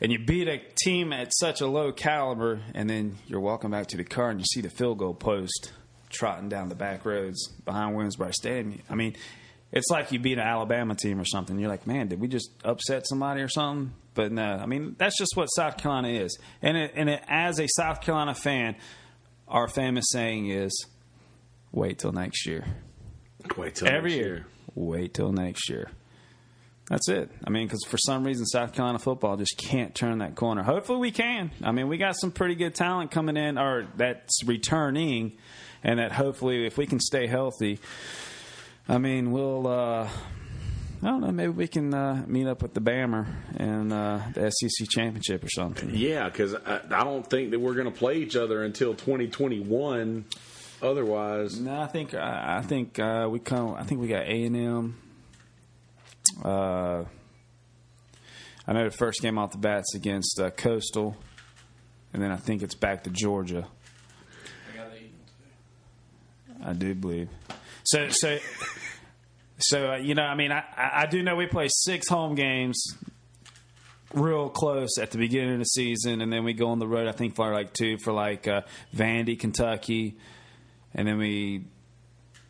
[0.00, 3.86] and you beat a team at such a low caliber, and then you're walking back
[3.88, 5.72] to the car and you see the field goal post
[6.10, 8.80] trotting down the back roads behind Williams-Brice Stadium.
[8.88, 9.16] I mean,
[9.72, 11.58] it's like you beat an Alabama team or something.
[11.58, 13.92] You're like, man, did we just upset somebody or something?
[14.14, 16.38] But no, I mean that's just what South Carolina is.
[16.62, 18.76] And it, and it, as a South Carolina fan,
[19.48, 20.86] our famous saying is,
[21.72, 22.64] "Wait till next year."
[23.56, 25.90] Wait till Every next year, wait till next year.
[26.88, 27.30] That's it.
[27.44, 30.62] I mean, because for some reason South Carolina football just can't turn that corner.
[30.62, 31.50] Hopefully, we can.
[31.62, 35.38] I mean, we got some pretty good talent coming in, or that's returning,
[35.82, 37.80] and that hopefully, if we can stay healthy,
[38.88, 39.66] I mean, we'll.
[39.66, 40.08] Uh,
[41.04, 41.32] I don't know.
[41.32, 43.26] Maybe we can uh, meet up with the Bammer
[43.58, 45.90] and uh, the SEC championship or something.
[45.92, 50.24] Yeah, because I, I don't think that we're going to play each other until 2021.
[50.80, 53.74] Otherwise, No, I think I, I think uh, we come.
[53.74, 54.96] I think we got A and M.
[56.42, 57.04] Uh,
[58.66, 61.16] I know the first game off the bats against uh, Coastal,
[62.14, 63.66] and then I think it's back to Georgia.
[66.64, 67.28] I do believe.
[67.84, 68.38] So so
[69.58, 72.82] so uh, you know, I mean, I I do know we play six home games.
[74.12, 77.08] Real close at the beginning of the season, and then we go on the road.
[77.08, 78.60] I think for like two for like uh,
[78.94, 80.16] Vandy, Kentucky,
[80.94, 81.64] and then we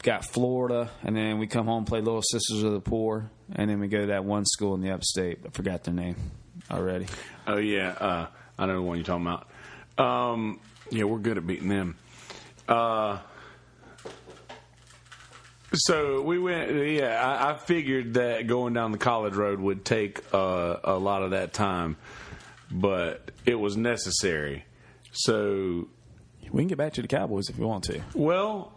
[0.03, 3.81] got Florida, and then we come home play Little Sisters of the Poor, and then
[3.81, 5.39] we go to that one school in the upstate.
[5.47, 6.17] I forgot their name
[6.71, 7.07] already.
[7.47, 8.27] oh yeah, uh,
[8.59, 9.49] I know the one you're talking about.
[9.97, 11.97] Um, yeah, we're good at beating them.
[12.69, 13.21] Uh,
[15.75, 16.71] so we went.
[16.73, 21.23] Yeah, I, I figured that going down the college road would take uh, a lot
[21.23, 21.97] of that time,
[22.71, 24.65] but it was necessary.
[25.13, 25.89] So
[26.51, 28.01] We can get back to the Cowboys if you want to.
[28.15, 28.73] Well,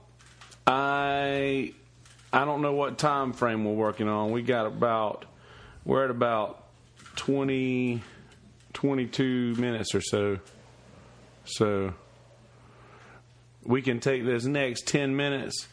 [0.66, 1.74] I
[2.34, 4.32] I don't know what time frame we're working on.
[4.32, 5.26] We got about
[5.86, 6.64] we're at about
[7.16, 8.02] 20
[8.74, 10.40] 22 minutes or so.
[11.46, 11.94] So
[13.64, 15.68] we can take this next 10 minutes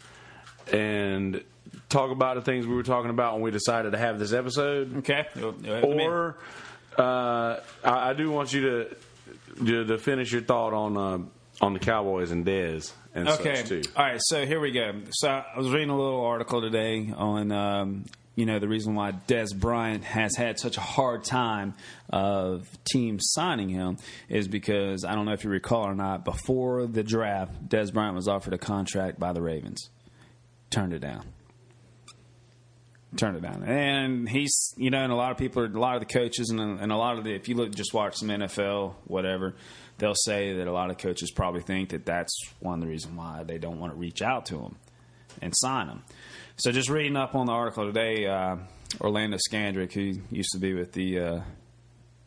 [0.73, 1.43] and
[1.89, 4.97] talk about the things we were talking about when we decided to have this episode.
[4.99, 5.27] Okay.
[5.37, 6.07] You'll- you'll have to meet.
[6.07, 6.37] Or
[6.99, 8.97] uh, I, I do want you to,
[9.65, 11.19] to to finish your thought on uh,
[11.61, 13.57] on the Cowboys and Dez and Okay.
[13.57, 13.83] such too.
[13.97, 14.21] All right.
[14.23, 14.93] So here we go.
[15.13, 19.13] So I was reading a little article today on, um, you know, the reason why
[19.29, 21.75] Dez Bryant has had such a hard time
[22.11, 23.97] of teams signing him
[24.29, 26.25] is because I don't know if you recall or not.
[26.25, 29.89] Before the draft, Dez Bryant was offered a contract by the Ravens,
[30.75, 31.25] turned it down.
[33.17, 35.95] Turned it down, and he's you know, and a lot of people, are, a lot
[35.95, 38.29] of the coaches, and, and a lot of the, if you look, just watch some
[38.29, 39.55] NFL, whatever,
[39.99, 43.17] they'll say that a lot of coaches probably think that that's one of the reasons
[43.17, 44.75] why they don't want to reach out to him
[45.41, 46.03] and sign him.
[46.57, 48.57] So just reading up on the article today, uh,
[49.01, 51.41] Orlando Scandrick, who used to be with the uh,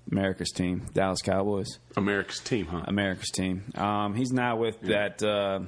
[0.10, 2.84] America's team, Dallas Cowboys, America's team, huh?
[2.86, 3.66] America's team.
[3.76, 5.60] Um, he's now with that uh,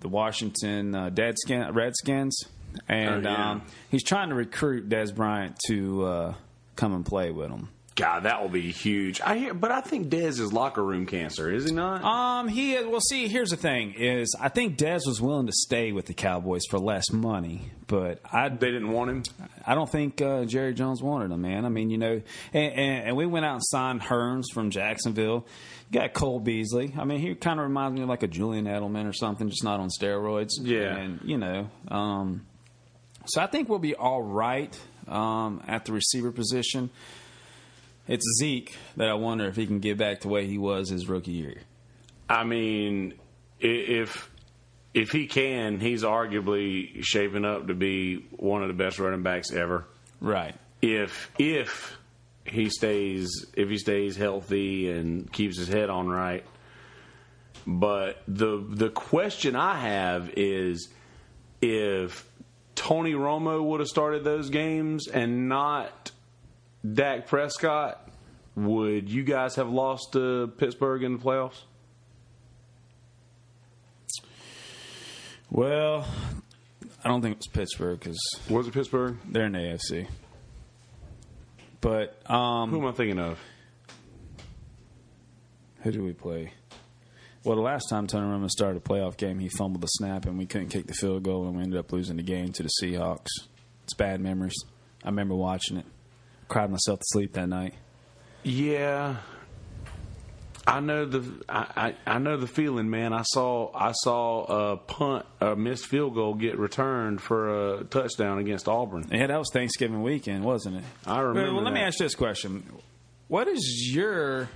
[0.00, 2.44] the Washington uh, Deadskin, Redskins,
[2.88, 3.50] and Oh, yeah.
[3.52, 6.34] um, he's trying to recruit Dez Bryant to uh,
[6.76, 7.68] come and play with him.
[8.00, 9.20] God, that will be huge.
[9.20, 12.02] I hear, but I think Dez is locker room cancer, is he not?
[12.02, 13.00] Um, he well.
[13.00, 16.62] See, here's the thing: is I think Dez was willing to stay with the Cowboys
[16.70, 19.22] for less money, but I they didn't want him.
[19.66, 21.66] I don't think uh, Jerry Jones wanted him, man.
[21.66, 22.22] I mean, you know,
[22.54, 25.46] and, and, and we went out and signed Hurns from Jacksonville.
[25.90, 26.94] You got Cole Beasley.
[26.96, 29.62] I mean, he kind of reminds me of like a Julian Edelman or something, just
[29.62, 30.52] not on steroids.
[30.58, 30.96] Yeah.
[30.96, 32.46] and you know, um,
[33.26, 34.74] so I think we'll be all right
[35.06, 36.88] um, at the receiver position.
[38.10, 41.08] It's Zeke that I wonder if he can get back to where he was his
[41.08, 41.58] rookie year.
[42.28, 43.14] I mean,
[43.60, 44.28] if
[44.92, 49.52] if he can, he's arguably shaping up to be one of the best running backs
[49.52, 49.86] ever.
[50.20, 50.56] Right.
[50.82, 51.96] If if
[52.44, 56.44] he stays if he stays healthy and keeps his head on right.
[57.64, 60.88] But the the question I have is
[61.62, 62.28] if
[62.74, 66.10] Tony Romo would have started those games and not
[66.88, 68.08] Dak Prescott,
[68.56, 71.62] would you guys have lost to Pittsburgh in the playoffs?
[75.50, 76.06] Well,
[77.04, 79.16] I don't think it was Pittsburgh because Was it Pittsburgh?
[79.28, 80.06] they're in the AFC.
[81.80, 83.38] But um, Who am I thinking of?
[85.82, 86.52] Who did we play?
[87.42, 90.36] Well, the last time Tony Romo started a playoff game, he fumbled the snap and
[90.36, 92.70] we couldn't kick the field goal, and we ended up losing the game to the
[92.82, 93.28] Seahawks.
[93.84, 94.54] It's bad memories.
[95.02, 95.86] I remember watching it.
[96.50, 97.74] Cried myself to sleep that night.
[98.42, 99.16] Yeah,
[100.66, 103.12] I know the I, I, I know the feeling, man.
[103.12, 108.38] I saw I saw a punt, a missed field goal get returned for a touchdown
[108.38, 109.06] against Auburn.
[109.12, 110.84] Yeah, that was Thanksgiving weekend, wasn't it?
[111.06, 112.64] I remember Well, let me ask you this question:
[113.28, 114.48] What is your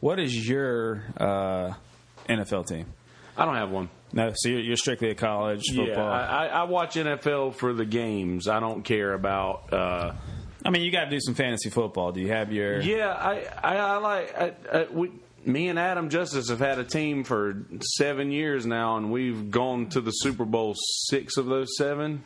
[0.00, 1.72] what is your uh,
[2.28, 2.86] NFL team?
[3.38, 3.88] I don't have one.
[4.12, 6.08] No, so you're, you're strictly a college Yeah, football.
[6.08, 8.48] I, I I watch NFL for the games.
[8.48, 9.72] I don't care about.
[9.72, 10.12] Uh,
[10.64, 12.12] I mean, you got to do some fantasy football.
[12.12, 12.80] Do you have your?
[12.80, 14.38] yeah, I I, I like.
[14.38, 15.10] I, I, we,
[15.44, 17.64] me and Adam Justice have had a team for
[17.96, 20.74] seven years now, and we've gone to the Super Bowl
[21.08, 22.22] six of those seven,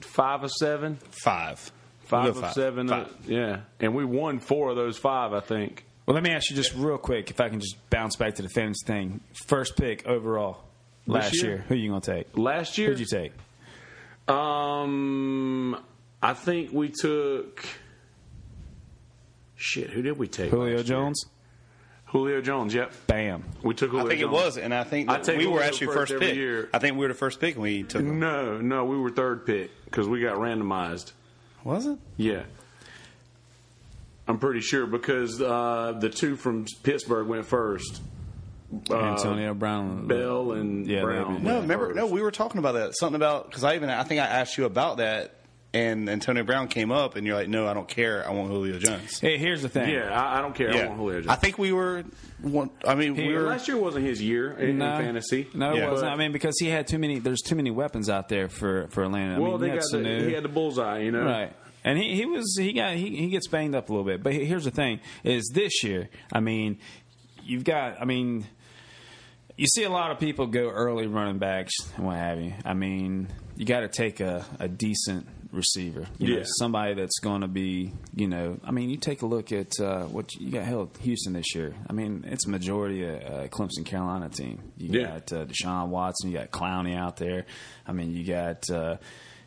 [0.00, 0.98] five of seven.
[1.10, 1.72] Five.
[2.04, 5.86] Five We'll of seven, uh, yeah, and we won four of those five, I think.
[6.04, 8.42] Well, let me ask you just real quick, if I can just bounce back to
[8.42, 9.20] the fantasy thing.
[9.46, 10.62] First pick overall
[11.06, 11.50] last year?
[11.52, 11.64] year.
[11.66, 12.36] Who you gonna take?
[12.36, 13.32] Last year, Who'd you take?
[14.28, 15.82] Um,
[16.24, 17.64] I think we took.
[19.56, 20.50] Shit, who did we take?
[20.50, 20.82] Julio?
[20.82, 21.26] Jones.
[22.06, 22.72] Julio Jones.
[22.74, 23.44] Yep, Bam.
[23.62, 23.90] we took.
[23.90, 24.32] Julio I think it Jones.
[24.32, 26.34] was, and I think I that take we were actually first first pick.
[26.34, 26.68] year.
[26.72, 28.18] I think we were the first pick when we took him.
[28.20, 31.12] No, no, we were third pick because we got randomized.
[31.62, 31.98] Was it?
[32.16, 32.42] Yeah.
[34.26, 38.00] I'm pretty sure because uh, the two from Pittsburgh went first.
[38.90, 40.06] Uh, Antonio Brown.
[40.06, 41.42] Bell and Yeah, Brown.
[41.44, 41.86] No, remember?
[41.88, 41.96] first.
[41.96, 42.96] No, we were talking about that.
[42.96, 45.34] Something about because I even I think I asked you about that,
[45.74, 48.26] and Antonio Brown came up, and you're like, "No, I don't care.
[48.26, 49.90] I want Julio Jones." Hey, here's the thing.
[49.90, 50.70] Yeah, I, I don't care.
[50.72, 51.28] I want Julio Jones.
[51.28, 52.04] I think we were.
[52.40, 53.42] One, I mean, we were.
[53.42, 55.48] last year wasn't his year in, in fantasy.
[55.52, 55.90] No, it Yeah.
[55.90, 56.12] wasn't.
[56.12, 57.18] I mean, because he had too many.
[57.18, 59.36] There's too many weapons out there for for Atlanta.
[59.36, 60.26] I Well, mean, they you had got the, Sanu.
[60.28, 61.24] he had the bullseye, you know.
[61.24, 61.52] Right.
[61.86, 64.22] And he, he was he got he, he gets banged up a little bit.
[64.22, 66.78] But here's the thing is this year, I mean,
[67.42, 68.46] you've got I mean
[69.56, 72.52] you see a lot of people go early running backs and what have you.
[72.64, 76.06] I mean, you got to take a, a decent receiver.
[76.18, 76.44] You know, Yeah.
[76.58, 80.04] somebody that's going to be, you know, I mean, you take a look at uh,
[80.04, 81.74] what you got held Houston this year.
[81.88, 84.60] I mean, it's majority of uh, Clemson Carolina team.
[84.76, 85.06] You Yeah.
[85.06, 87.46] got uh, Deshaun Watson, you got Clowney out there.
[87.86, 88.96] I mean, you got uh,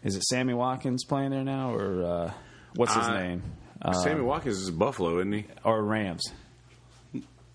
[0.04, 2.32] is it Sammy Watkins playing there now or uh,
[2.76, 3.44] what's his name?
[3.82, 5.46] Uh, Sammy Watkins is Buffalo, isn't he?
[5.64, 6.24] or Rams.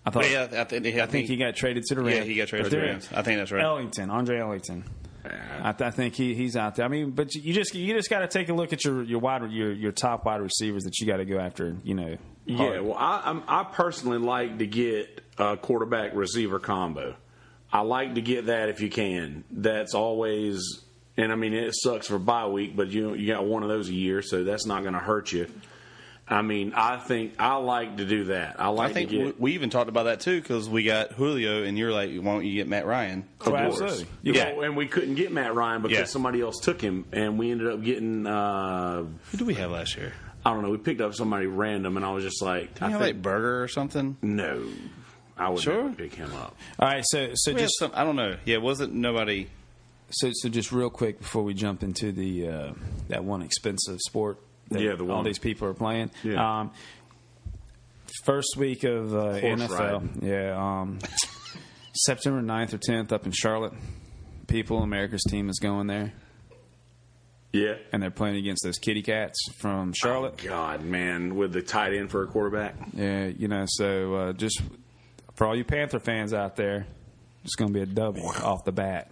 [0.05, 0.29] I thought.
[0.29, 2.17] yeah, I think, I think he got traded to the Rams.
[2.17, 3.09] Yeah, he got traded to the There- Rams.
[3.13, 3.63] I think that's right.
[3.63, 4.83] Ellington, Andre Ellington.
[5.25, 6.85] I, th- I think he, he's out there.
[6.85, 9.19] I mean, but you just you just got to take a look at your your
[9.19, 11.75] wide your your top wide receivers that you got to go after.
[11.83, 12.79] You know, Yeah.
[12.81, 17.15] Well, I, I'm, I personally like to get a quarterback receiver combo.
[17.71, 19.43] I like to get that if you can.
[19.49, 20.83] That's always,
[21.17, 23.89] and I mean, it sucks for bye week, but you you got one of those
[23.89, 25.47] a year, so that's not going to hurt you.
[26.27, 28.55] I mean, I think I like to do that.
[28.57, 29.25] I like I think to get.
[29.25, 32.33] we, we even talked about that too because we got Julio, and you're like, "Why
[32.33, 33.81] don't you get Matt Ryan?" Oh, Of course.
[33.91, 34.31] absolutely.
[34.31, 34.53] Yeah.
[34.53, 36.03] Well, and we couldn't get Matt Ryan because Yeah.
[36.05, 38.25] somebody else took him, and we ended up getting.
[38.25, 40.13] Uh, Who do we have last year?
[40.45, 40.69] I don't know.
[40.69, 43.15] We picked up somebody random, and I was just like, Did I we have think,
[43.15, 44.15] like Burger or something?
[44.21, 44.63] no,
[45.37, 45.83] I would Sure?
[45.83, 46.55] never pick him up.
[46.79, 48.37] All right, so so We just some, I don't know.
[48.45, 49.47] Yeah, wasn't nobody?
[50.09, 52.73] so so just real quick before we jump into the uh,
[53.09, 56.11] that one expensive sport that Yeah, the all these people are playing.
[56.23, 56.59] Yeah.
[56.61, 56.71] Um,
[58.23, 60.19] first week of uh, NFL, riding.
[60.21, 60.99] yeah, um,
[61.93, 63.73] September 9th or tenth up in Charlotte.
[64.47, 66.13] People, America's team is going there.
[67.51, 67.75] Yeah.
[67.91, 70.37] and they're playing against those kitty cats from Charlotte.
[70.37, 72.73] God, man, with the tight end for a quarterback.
[72.93, 74.59] Yeah, you know, so uh, just
[75.35, 76.87] for all you Panther fans out there,
[77.43, 79.11] it's going to be a W off the bat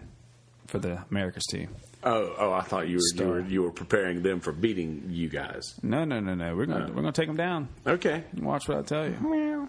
[0.66, 1.70] for the America's team.
[2.04, 5.30] Oh, oh, I thought you were, you were you were preparing them for beating you
[5.30, 5.76] guys.
[5.84, 6.56] No, no, no, no.
[6.56, 6.94] We're going to No.
[6.94, 7.68] we're going to take them down.
[7.86, 8.24] Okay.
[8.38, 9.16] Watch what I tell you.
[9.22, 9.68] Meow,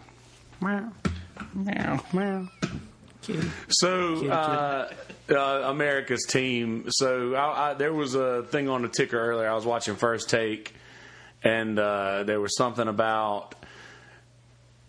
[2.14, 2.48] meow,
[3.68, 4.90] So, uh,
[5.30, 5.34] uh,
[5.70, 6.86] America's team.
[6.88, 9.48] So, I, I, there was a thing on the ticker earlier.
[9.48, 10.74] I was watching First Take,
[11.42, 13.54] and uh, there was something about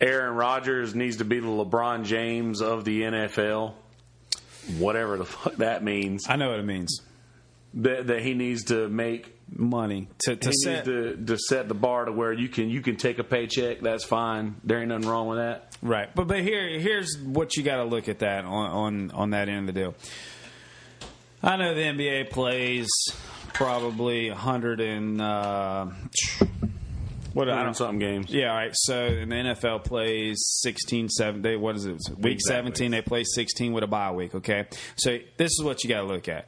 [0.01, 3.73] Aaron Rodgers needs to be the LeBron James of the NFL.
[4.77, 6.23] Whatever the fuck that means.
[6.29, 7.01] I know what it means.
[7.75, 12.05] That, that he needs to make Money to to set to, to set the bar
[12.05, 13.81] to where you can you can take a paycheck.
[13.81, 14.55] That's fine.
[14.63, 15.77] There ain't nothing wrong with that.
[15.81, 16.13] right.
[16.15, 19.49] But but here here's what you got to look at that on on on that
[19.49, 19.95] end of the deal.
[21.43, 22.89] I know the NBA plays
[23.53, 25.87] probably 100 and uh,
[27.33, 28.31] what I don't something games.
[28.31, 28.71] Yeah, all right.
[28.73, 31.57] So and the NFL plays 16, 7 day.
[31.57, 31.99] What is it?
[32.17, 32.71] Week Exactly.
[32.71, 34.33] 17, they play 16 with a bye week.
[34.35, 36.47] Okay, so this is what you got to look at.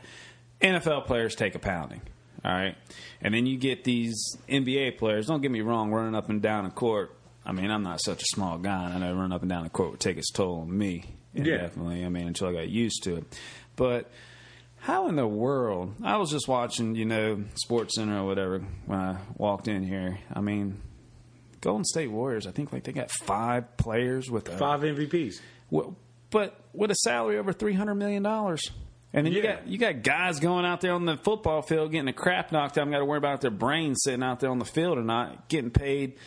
[0.62, 2.02] NFL players take a pounding.
[2.44, 2.76] All right,
[3.22, 4.15] and then you get these
[4.48, 5.26] NBA players.
[5.26, 7.15] Don't get me wrong, running up and down the court.
[7.44, 8.91] I mean, I'm not such a small guy.
[8.91, 11.06] and I know running up and down the court would take its toll on me.
[11.34, 11.58] Yeah.
[11.58, 12.06] definitely.
[12.06, 13.39] I mean, until I got used to it,
[13.76, 14.12] but.
[14.78, 15.96] How in the world?
[16.04, 20.20] I was just watching, you know, Sports Center or whatever when I walked in here.
[20.32, 20.80] I mean,
[21.60, 25.41] Golden State Warriors, I think like they got five players with a, Five MVPs.
[25.72, 25.96] Well,
[26.30, 28.62] but with a salary over three hundred million dollars.
[29.15, 32.06] And then you got you got guys going out there on the football field getting
[32.06, 32.84] the crap knocked out.
[32.84, 32.91] them.
[32.91, 35.71] Got to worry about their brains sitting out there on the field or not, getting
[35.71, 36.17] paid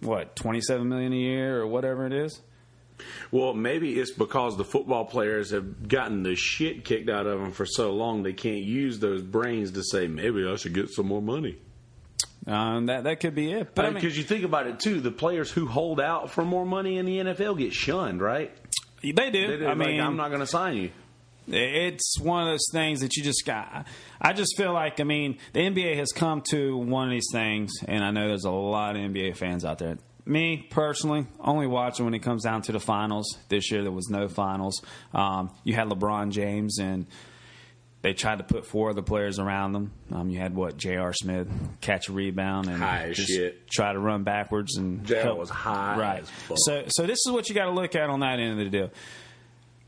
[0.00, 2.38] what twenty seven million a year or whatever it is.
[3.30, 7.52] Well, maybe it's because the football players have gotten the shit kicked out of them
[7.52, 11.06] for so long they can't use those brains to say maybe I should get some
[11.06, 11.56] more money.
[12.46, 13.74] Um, that that could be it.
[13.74, 16.44] But I Because mean, you think about it too, the players who hold out for
[16.44, 18.54] more money in the NFL get shunned, right?
[19.00, 19.30] they do.
[19.30, 20.90] They do, I like, mean, I'm not going to sign you.
[21.50, 23.86] It's one of those things that you just got.
[24.20, 27.72] I just feel like, I mean, the NBA has come to one of these things,
[27.86, 29.98] and I know there's a lot of NBA fans out there.
[30.26, 33.38] Me personally, only watching when it comes down to the finals.
[33.48, 34.82] This year there was no finals.
[35.14, 37.06] Um, you had LeBron James, and
[38.02, 39.92] they tried to put four other players around them.
[40.12, 41.12] Um, you had what J.R.
[41.14, 41.48] Smith
[41.80, 43.68] catch a rebound and High just shit.
[43.68, 45.34] try to run backwards and J.R.
[45.34, 46.24] was high Right.
[46.56, 48.70] So, so this is what you got to look at on that end of the
[48.70, 48.90] deal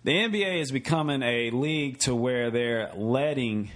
[0.05, 3.71] the NBA is becoming a league to where they're letting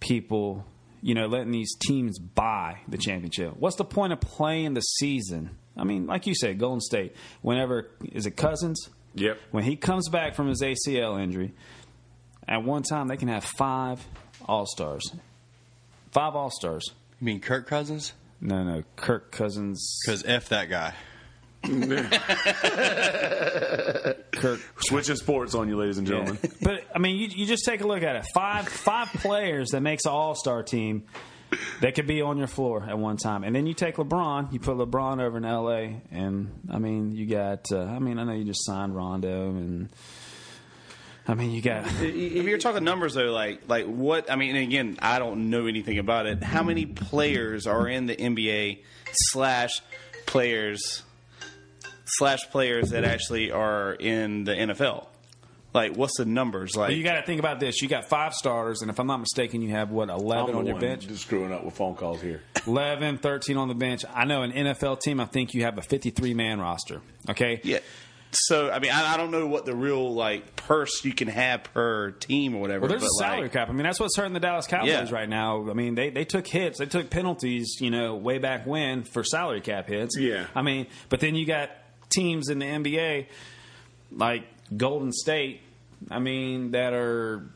[0.00, 0.64] people,
[1.02, 3.56] you know, letting these teams buy the championship.
[3.56, 5.50] What's the point of playing the season?
[5.76, 7.16] I mean, like you said, Golden State.
[7.42, 8.88] Whenever is it Cousins?
[9.14, 9.38] Yep.
[9.50, 11.54] When he comes back from his ACL injury,
[12.46, 14.04] at one time they can have five
[14.46, 15.12] All Stars,
[16.12, 16.90] five All Stars.
[17.20, 18.12] You mean Kirk Cousins?
[18.40, 19.98] No, no, Kirk Cousins.
[20.04, 20.94] Because F that guy.
[24.32, 26.38] Kirk Switching sports on you, ladies and gentlemen.
[26.62, 28.26] But I mean, you, you just take a look at it.
[28.34, 31.04] Five five players that makes an All Star team
[31.80, 34.52] that could be on your floor at one time, and then you take LeBron.
[34.52, 36.02] You put LeBron over in L.A.
[36.10, 37.70] and I mean, you got.
[37.72, 39.88] Uh, I mean, I know you just signed Rondo, and
[41.26, 41.86] I mean, you got.
[42.00, 45.66] If you're talking numbers though, like like what I mean, and again, I don't know
[45.66, 46.42] anything about it.
[46.42, 49.80] How many players are in the NBA slash
[50.26, 51.02] players
[52.04, 55.06] slash players that actually are in the NFL?
[55.72, 56.76] Like, what's the numbers?
[56.76, 57.82] Like, But you got to think about this.
[57.82, 60.64] You got five starters, and if I'm not mistaken, you have what 11 I'm on
[60.64, 61.08] the your one bench.
[61.08, 62.42] just screwing up with phone calls here.
[62.68, 64.04] 11, 13 on the bench.
[64.14, 65.18] I know an NFL team.
[65.18, 67.00] I think you have a 53 man roster.
[67.28, 67.60] Okay.
[67.64, 67.80] yeah.
[68.36, 71.62] So I mean, I, I don't know what the real like purse you can have
[71.72, 72.80] per team or whatever.
[72.80, 73.68] Well, there's but a salary like, cap.
[73.68, 75.08] I mean, that's what's hurting the Dallas Cowboys Yeah.
[75.12, 75.70] right now.
[75.70, 79.22] I mean, they, they took hits, they took penalties, you know, way back when for
[79.22, 80.16] salary cap hits.
[80.18, 80.46] Yeah.
[80.52, 81.70] I mean, but then you got
[82.14, 83.26] teams in the NBA
[84.12, 84.44] like
[84.76, 85.60] Golden State.
[86.10, 87.48] I mean, that are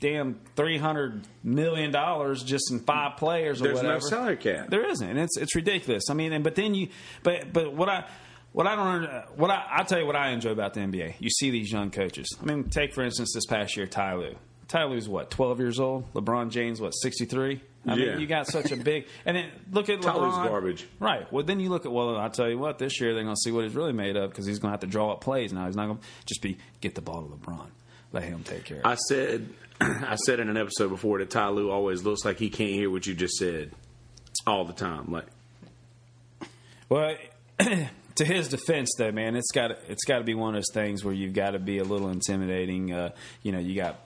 [0.00, 4.68] damn three hundred million dollars just in five players or There's no salary cap.
[4.70, 6.04] There isn't, and it's it's ridiculous.
[6.10, 6.88] I mean, and but then you,
[7.22, 8.06] but but what I.
[8.52, 11.14] What I don't, what I, I'll tell you what I enjoy about the NBA.
[11.18, 12.28] You see these young coaches.
[12.40, 14.36] I mean, take for instance this past year, Ty Lue.
[14.68, 16.12] Ty Lue's what, 12 years old?
[16.14, 17.60] LeBron James, what, 63?
[17.86, 18.12] I Yeah.
[18.12, 20.48] mean, you got such a big, and then look at Ty Lue's LeBron.
[20.48, 20.86] garbage.
[21.00, 21.30] Right.
[21.32, 23.40] Well, then you look at, well, I'll tell you what, this year they're going to
[23.40, 25.52] see what he's really made of because he's going to have to draw up plays
[25.52, 25.66] now.
[25.66, 27.66] He's not going to just be, get the ball to LeBron.
[28.12, 28.88] Let him take care of it.
[28.88, 29.48] I said,
[29.80, 32.88] I said in an episode before that Ty Lue always looks like he can't hear
[32.90, 33.72] what you just said
[34.46, 35.10] all the time.
[35.12, 35.26] Like,
[36.88, 37.16] Well,
[37.58, 41.04] to his defense, though, man, it's got it's got to be one of those things
[41.04, 42.92] where you've got to be a little intimidating.
[42.92, 43.10] Uh,
[43.42, 43.98] you know, you got.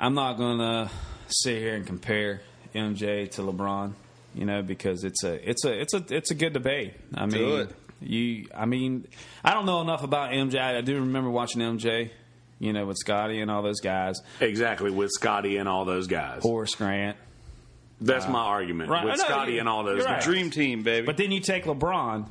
[0.00, 0.90] I'm not gonna
[1.28, 2.40] sit here and compare
[2.74, 3.92] MJ to LeBron.
[4.34, 6.94] You know, because it's a it's a it's a it's a good debate.
[7.14, 7.74] I Do mean, it.
[8.00, 8.48] you.
[8.54, 9.06] I mean,
[9.42, 10.60] I don't know enough about MJ.
[10.60, 12.10] I do remember watching MJ.
[12.60, 16.42] You know, with Scotty and all those guys, Exactly, with Scotty and all those guys.
[16.42, 17.16] Horace Grant.
[18.00, 18.90] That's uh, my argument.
[18.90, 19.04] right.
[19.04, 20.26] With I know, Scotty you- and all those you're guys.
[20.26, 20.32] right.
[20.34, 21.06] Dream team, baby.
[21.06, 22.28] But then you take LeBron,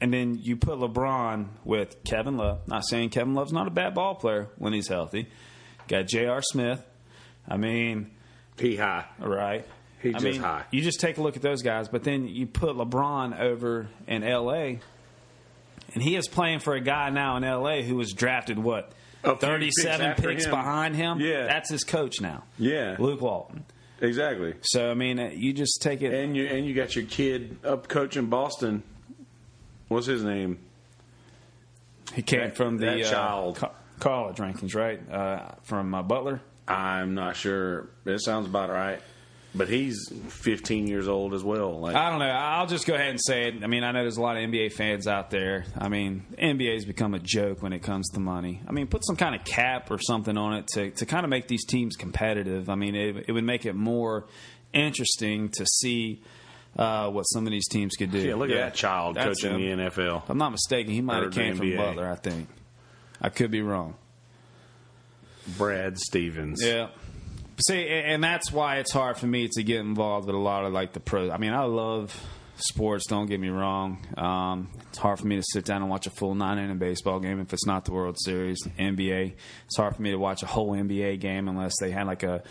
[0.00, 2.66] and then you put LeBron with Kevin Love.
[2.66, 5.28] Not saying Kevin Love's not a bad ball player when he's healthy.
[5.86, 6.40] Got J.R.
[6.42, 6.82] Smith.
[7.46, 8.10] I mean,
[8.58, 9.06] He high.
[9.18, 9.66] Right.
[10.02, 10.64] He I just mean, high.
[10.70, 14.22] You just take a look at those guys, but then you put LeBron over in
[14.24, 14.80] L.A.,
[15.94, 17.82] and he is playing for a guy now in L.A.
[17.82, 18.92] who was drafted what
[19.22, 20.50] A few picks thirty-seven picks him.
[20.50, 21.20] behind him.
[21.20, 21.44] Yeah.
[21.46, 22.44] that's his coach now.
[22.58, 22.96] Yeah.
[22.98, 23.64] Luke Walton.
[24.00, 24.54] Exactly.
[24.62, 26.12] So I mean, uh, you just take it.
[26.14, 28.82] And you and you got your kid up coaching Boston.
[29.88, 30.58] What's his name?
[32.14, 35.00] He came That- from the that uh, co- college rankings, right?
[35.10, 36.40] Uh, from uh, Butler.
[36.66, 37.88] I'm not sure.
[38.04, 39.00] It sounds about right.
[39.54, 41.78] But he's 15 years old as well.
[41.78, 42.24] Like I don't know.
[42.24, 43.62] I'll just go ahead and say it.
[43.62, 45.66] I mean, I know there's a lot of NBA fans out there.
[45.76, 48.62] I mean, NBA's become a joke when it comes to money.
[48.66, 51.28] I mean, put some kind of cap or something on it to, to kind of
[51.30, 52.70] make these teams competitive.
[52.70, 54.24] I mean, it, it would make it more
[54.72, 56.22] interesting to see
[56.78, 58.20] uh, what some of these teams could do.
[58.20, 59.78] yeah, look at that child That's coaching him.
[59.78, 60.22] the NFL.
[60.22, 61.76] If I'm not mistaken, he might have came from.
[61.76, 62.08] Butler.
[62.08, 62.48] I think.
[63.20, 63.96] I could be wrong.
[65.56, 66.62] Brad Stevens.
[66.64, 66.88] Yeah.
[67.60, 70.72] See, and that's why it's hard for me to get involved with a lot of
[70.72, 71.30] like the pros.
[71.30, 72.18] I mean, I love
[72.56, 73.06] sports.
[73.06, 74.04] Don't get me wrong.
[74.16, 77.20] Um, it's hard for me to sit down and watch a full nine inning baseball
[77.20, 79.34] game if it's not the World Series, NBA.
[79.66, 82.42] It's hard for me to watch a whole NBA game unless they had like a,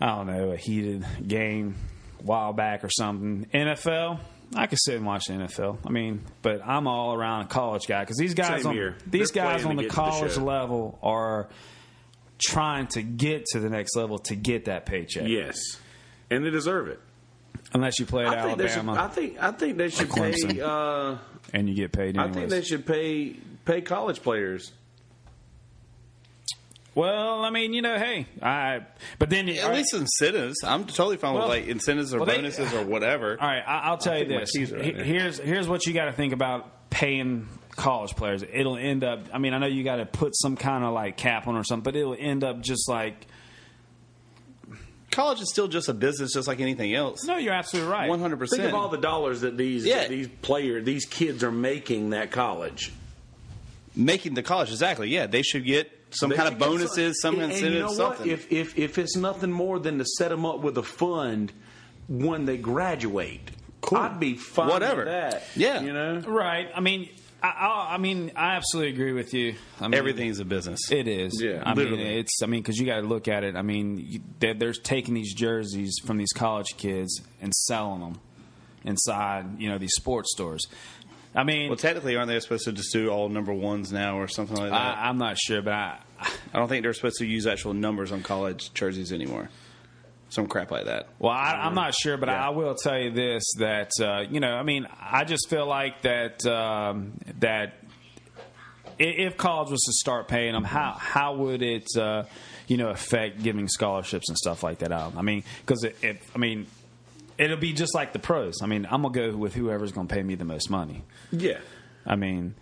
[0.00, 1.74] I don't know, a heated game
[2.20, 3.46] a while back or something.
[3.52, 4.20] NFL.
[4.54, 5.78] I could sit and watch the NFL.
[5.86, 8.96] I mean, but I'm all around a college guy because these guys Same on here.
[9.06, 11.48] these They're guys on the to the college level are
[12.42, 15.26] trying to get to the next level to get that paycheck.
[15.28, 15.56] Yes.
[16.30, 17.00] And they deserve it.
[17.74, 18.78] Unless you play at I think they should.
[18.78, 19.42] Alabama I think.
[19.42, 20.32] I think they should pay.
[20.32, 20.60] Clemson.
[21.14, 21.18] Uh,
[21.54, 24.72] and you get paid I think they should pay pay college players.
[26.94, 28.82] well, I mean, you know, hey, I.
[29.18, 30.56] But then you, At least incentives.
[30.62, 33.38] I'm totally fine Well, with like incentives or well, they- bonuses or whatever.
[33.40, 34.72] All right, I, I'll tell you think my this.
[34.72, 38.42] right He- Here's here's what you got to think about paying college players.
[38.52, 39.20] It'll end up.
[39.32, 41.64] I mean, I know you got to put some kind of like cap on or
[41.64, 43.26] something, but it'll end up just like.
[45.10, 47.24] College is still just a business, just like anything else.
[47.24, 48.08] No, you're absolutely right.
[48.08, 48.62] One hundred percent.
[48.62, 50.08] Think of all the dollars that these Yeah.
[50.08, 52.92] these players, these kids are making that college.
[53.94, 55.10] Making the college exactly.
[55.10, 57.86] Yeah, they should get some They kind of bonuses, some and- and incentives, you know
[57.88, 58.16] what?
[58.16, 58.30] something.
[58.30, 61.52] If if if it's nothing more than to set them up with a fund
[62.08, 63.50] when they graduate,
[63.82, 63.98] Cool.
[63.98, 65.04] I'd be fine Whatever.
[65.04, 65.42] with that.
[65.56, 65.82] Yeah.
[65.82, 66.20] you know.
[66.20, 66.70] Right.
[66.74, 67.10] I mean,
[67.42, 69.54] I, I, I mean, I absolutely agree with you.
[69.80, 70.78] I mean, Everything's a business.
[70.90, 71.40] It is.
[71.42, 72.42] Yeah, I mean, it's.
[72.42, 73.56] I mean, because you got to look at it.
[73.56, 78.20] I mean, you, they're, they're taking these jerseys from these college kids and selling them
[78.84, 80.66] inside, you know, these sports stores.
[81.34, 84.28] I mean, well, technically, aren't they supposed to just do all number ones now or
[84.28, 84.98] something like that?
[84.98, 88.12] I, I'm not sure, but I, I don't think they're supposed to use actual numbers
[88.12, 89.48] on college jerseys anymore.
[90.32, 91.08] Some crap like that.
[91.18, 92.46] Well, I, I'm not sure, but Yeah.
[92.46, 96.00] I will tell you this: that uh, you know, I mean, I just feel like
[96.02, 97.74] that um, that
[98.98, 102.24] if college was to start paying them, how how would it uh,
[102.66, 105.14] you know affect giving scholarships and stuff like that out?
[105.16, 106.66] I mean, because it, it, I mean,
[107.38, 108.62] it'll be just like the pros.
[108.62, 111.02] I mean, I'm gonna go with whoever's gonna pay me the most money.
[111.30, 111.58] Yeah,
[112.06, 112.54] I mean,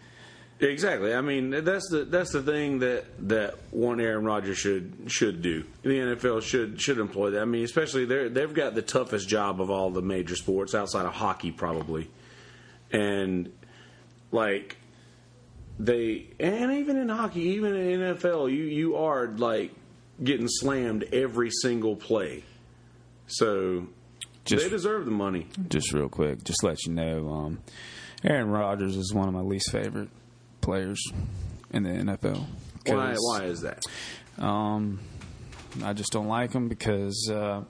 [0.61, 1.15] exactly.
[1.15, 5.65] I mean, that's the that's the thing that that one Aaron Rodgers should should do.
[5.83, 7.43] The NFL should should employ that.
[7.43, 11.07] I mean, especially they they've got the toughest job of all the major sports outside
[11.07, 12.11] of hockey, probably,
[12.93, 13.51] and
[14.31, 14.77] like
[15.79, 19.73] they and even in hockey, even in NFL, you you are like
[20.23, 22.45] getting slammed every single play.
[23.27, 23.87] So
[24.45, 25.47] Just- they deserve the money.
[25.69, 27.61] just real quick, just to let you know, um,
[28.25, 30.09] Aaron Rodgers is one of my least favorite
[30.61, 31.03] players
[31.71, 32.47] in the NFL.
[32.87, 33.83] Why 'Cause- why is that?
[34.39, 35.01] Um,
[35.85, 37.63] I just don't like him because uh,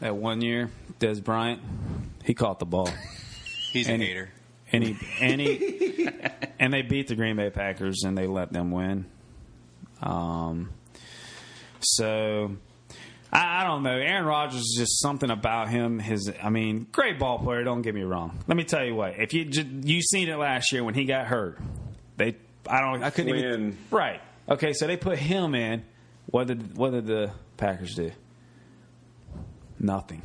[0.00, 1.60] that one year, Dez Bryant,
[2.24, 2.88] he caught the ball,
[3.72, 4.30] He's And- a hater.
[4.72, 6.08] and he and he
[6.58, 9.04] and they beat the Green Bay Packers and they let them win.
[10.02, 10.70] Um,
[11.80, 12.56] so.
[13.30, 13.90] I, I don't know.
[13.94, 15.98] Aaron Rodgers is just something about him.
[15.98, 17.62] His, I mean, great ball player.
[17.62, 18.38] Don't get me wrong.
[18.46, 19.18] Let me tell you what.
[19.18, 21.58] If you ju- you seen it last year when he got hurt,
[22.18, 22.36] they
[22.68, 24.20] I don't I couldn't even right.
[24.48, 25.84] Okay, so they put him in.
[26.26, 28.12] What did what did the Packers do?
[29.78, 30.22] Nothing.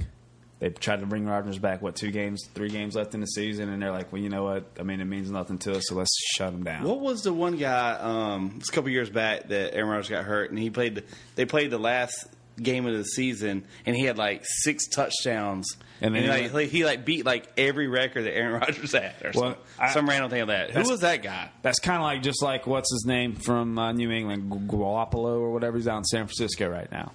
[0.60, 1.82] They tried to bring Rodgers back.
[1.82, 4.44] What two games, three games left in the season, and they're like, well, you know
[4.44, 4.66] what?
[4.80, 6.84] I mean, it means nothing to us, so let's shut him down.
[6.84, 7.98] What was the one guy?
[8.00, 10.96] Um, it was a couple years back that Aaron Rodgers got hurt, and he played.
[10.96, 11.04] The,
[11.36, 12.28] they played the last
[12.62, 15.68] game of the season, and he had like six touchdowns.
[16.02, 18.92] And And, then he, he like, he like beat like every record that Aaron Rodgers
[18.94, 20.84] had, or Well, some, I- some random thing like that.
[20.84, 21.50] Who was that guy?
[21.62, 25.40] That's kind of like just like what's his name from uh, New England, Gu- Guapolo
[25.40, 25.78] or whatever.
[25.78, 27.12] He's out in San Francisco right now.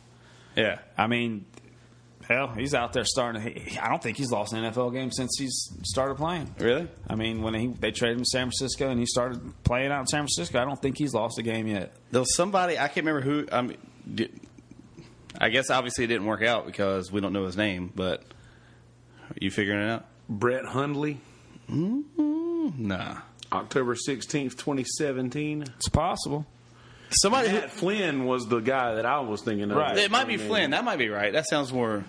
[0.56, 1.44] Yeah, I mean,
[2.26, 3.42] hell, he's out there starting.
[3.42, 6.52] To, he, I don't think he's lost an NFL game since he's started playing.
[6.58, 6.88] really?
[7.08, 10.00] I mean, when he, they traded him to San Francisco and he started playing out
[10.00, 11.92] in San Francisco, I don't think he's lost a game yet.
[12.10, 13.46] There was somebody I can't remember who.
[13.52, 13.76] I mean,
[14.12, 14.32] did,
[15.36, 17.92] I guess obviously it didn't work out because we don't know his name.
[17.94, 18.22] But
[19.30, 20.06] are you figuring it out?
[20.28, 21.20] Brett Hundley,
[21.70, 22.70] mm-hmm.
[22.76, 23.18] Nah.
[23.50, 25.62] October 16th, 2017.
[25.62, 26.46] It's possible.
[27.10, 27.48] Somebody.
[27.48, 29.76] Matt Flynn was the guy that I was thinking of.
[29.76, 29.96] Right.
[29.96, 30.72] It might be Flynn.
[30.72, 31.32] That might be right.
[31.32, 32.04] That sounds more.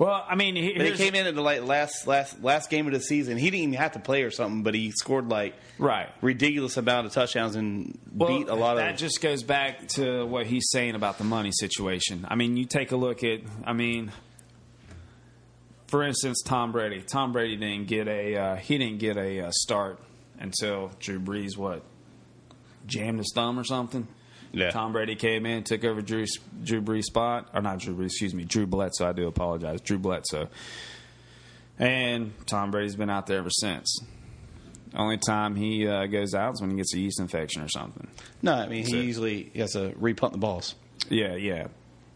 [0.00, 2.86] Well, I mean, he, But he came in at the like last last last game
[2.86, 3.36] of the season.
[3.36, 6.08] He didn't even have to play or something, but he scored like right.
[6.22, 8.92] ridiculous amount of touchdowns and Well, beat a lot that of.
[8.92, 12.24] That just goes back to what he's saying about the money situation.
[12.26, 14.10] I mean, you take a look at, I mean,
[15.88, 17.02] for instance, Tom Brady.
[17.02, 20.00] Tom Brady didn't get a uh, he didn't get a uh, start
[20.38, 21.82] until Drew Brees what
[22.86, 24.08] jammed his thumb or something.
[24.52, 24.70] Yeah.
[24.70, 26.24] Tom Brady came in, took over Drew
[26.64, 29.08] Drew Brees' spot, or not Drew Brees, excuse me, Drew Bledsoe.
[29.08, 30.48] I do apologize, Drew Bledsoe.
[31.78, 33.98] And Tom Brady's been out there ever since.
[34.94, 38.08] Only time he uh, goes out is when he gets a yeast infection or something.
[38.42, 39.04] no, I mean he it.
[39.04, 40.74] usually has to repunt the balls
[41.08, 41.68] Yeah, yeah.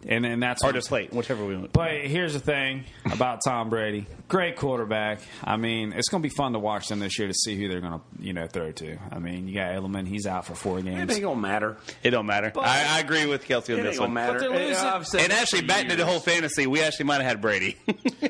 [0.07, 1.73] And then that's or what- just plate, whichever we want.
[1.73, 4.07] But here's the thing about Tom Brady.
[4.27, 5.21] Great quarterback.
[5.45, 7.69] I mean, it's going to be fun to watch them this year to see who
[7.69, 8.97] they're going to, you know, throw to.
[9.13, 10.09] I mean, you got Edelman.
[10.09, 11.13] He's out for four It games.
[11.13, 11.77] ain't gonna matter.
[12.03, 12.51] It don't matter.
[12.53, 14.15] But- I, I agree with Kelsey on It this ain't gonna one.
[14.15, 14.33] matter.
[14.39, 16.09] But they're losing- I've said And this actually, for back to the years.
[16.09, 17.77] whole fantasy, we actually might have had Brady.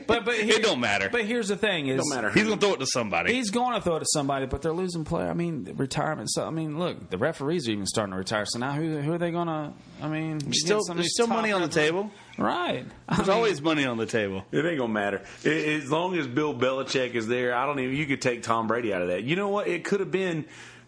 [0.06, 1.08] But but here- it don't matter.
[1.10, 2.28] But here's the thing: is Don't matter.
[2.30, 3.32] He's gonna throw it to somebody.
[3.32, 5.30] He's going to throw it to somebody, but they're losing player.
[5.30, 6.30] I mean, retirement.
[6.30, 8.44] So I mean, look, the referees are even starting to retire.
[8.44, 9.72] So now who who are they going to?
[10.02, 11.86] I mean, you still, get some of there's these still top money on the referees-
[11.86, 12.10] table.
[12.38, 12.84] Right?
[13.08, 14.44] I There's mean, always money on the table.
[14.52, 15.22] It ain't gonna matter.
[15.44, 17.94] I- As long as Bill Belichick is there, I don't even.
[17.96, 19.22] You could take Tom Brady out of that.
[19.24, 19.68] You know what?
[19.68, 20.44] It could have been.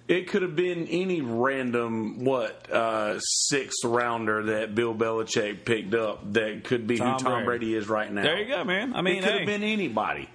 [0.08, 6.32] It could have been any random what uh, sixth rounder that Bill Belichick picked up
[6.34, 7.66] that could be Tom who Tom Brady.
[7.66, 7.74] Brady.
[7.74, 8.22] is right now.
[8.22, 8.94] There you go, man.
[8.94, 9.38] I mean, it could hey.
[9.38, 10.28] have been anybody.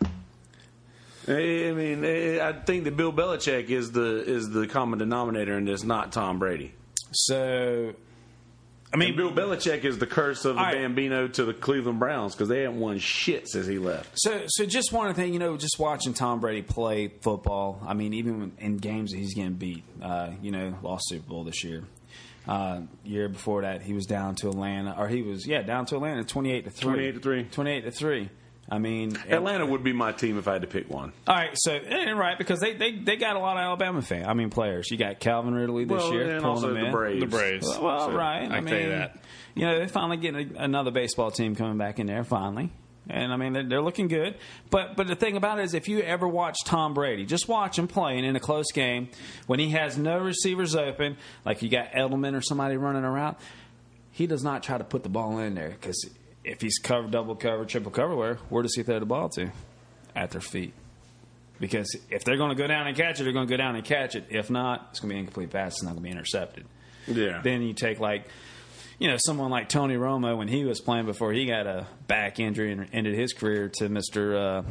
[1.28, 5.58] I I mean, I I think that Bill Belichick is the is the common denominator
[5.58, 6.74] in this, not Tom Brady.
[7.12, 7.94] so.
[8.94, 10.76] I mean, mean, Bill Belichick is the curse of the right.
[10.76, 14.10] Bambino to the Cleveland Browns because they haven't won shit since he left.
[14.16, 17.82] So, so just one thing, you know, just watching Tom Brady play football.
[17.86, 21.44] I mean, even in games that he's getting beat, uh, you know, lost Super Bowl
[21.46, 21.84] this year.
[22.48, 25.96] Uh, year before that, he was down to Atlanta, or he was yeah down to
[25.96, 27.44] Atlanta, twenty-eight to three, 28 to three.
[27.44, 28.30] twenty-eight to three.
[28.74, 31.12] I mean, Atlanta would be my team if I had to pick one.
[31.28, 34.26] All right, so eh, right because they, they they got a lot of Alabama fan.
[34.26, 34.90] I mean, players.
[34.90, 36.92] You got Calvin Ridley this Well, year, and pulling also the in.
[36.94, 37.20] Braves.
[37.20, 37.68] The Braves.
[37.68, 38.50] Well, well, So, right.
[38.50, 39.18] I I, mean, tell you that.
[39.56, 42.24] You know, they're finally getting a, another baseball team coming back in there.
[42.24, 42.70] Finally,
[43.10, 44.36] and I mean they're, they're looking good.
[44.70, 47.78] But but the thing about it is, if you ever watch Tom Brady, just watch
[47.78, 49.10] him playing in a close game
[49.48, 53.36] when he has no receivers open, like you got Edelman or somebody running around.
[54.12, 56.10] He does not try to put the ball in there because
[56.44, 59.52] if he's covered, double cover, triple cover, where where does he throw the ball to?
[60.16, 60.74] At their feet.
[61.60, 63.76] Because if they're going to go down and catch it, they're going to go down
[63.76, 64.26] and catch it.
[64.30, 65.74] If not, it's going to be incomplete pass.
[65.74, 66.66] It's not going to be intercepted.
[67.08, 67.42] Yeah.
[67.44, 68.26] Then you take like,
[68.98, 72.40] you know, someone like Tony Romo when he was playing before he got a back
[72.40, 74.64] injury and ended his career to Mister uh,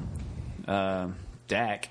[0.68, 1.08] uh,
[1.46, 1.88] Dak.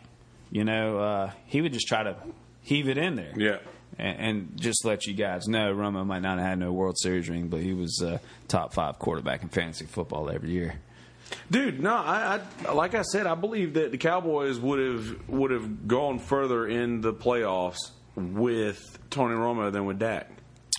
[0.52, 2.18] You know, uh, he would just try to
[2.62, 3.34] heave it in there.
[3.38, 3.58] Yeah.
[4.00, 7.30] And, and just let you guys know, Romo might not have had no World Series
[7.30, 10.76] ring, but he was uh, top five quarterback in fantasy football every year.
[11.52, 15.52] Dude, no, I, I like I said, I believe that the Cowboys would have would
[15.52, 20.30] have gone further in the playoffs with Tony Romo than with Dak.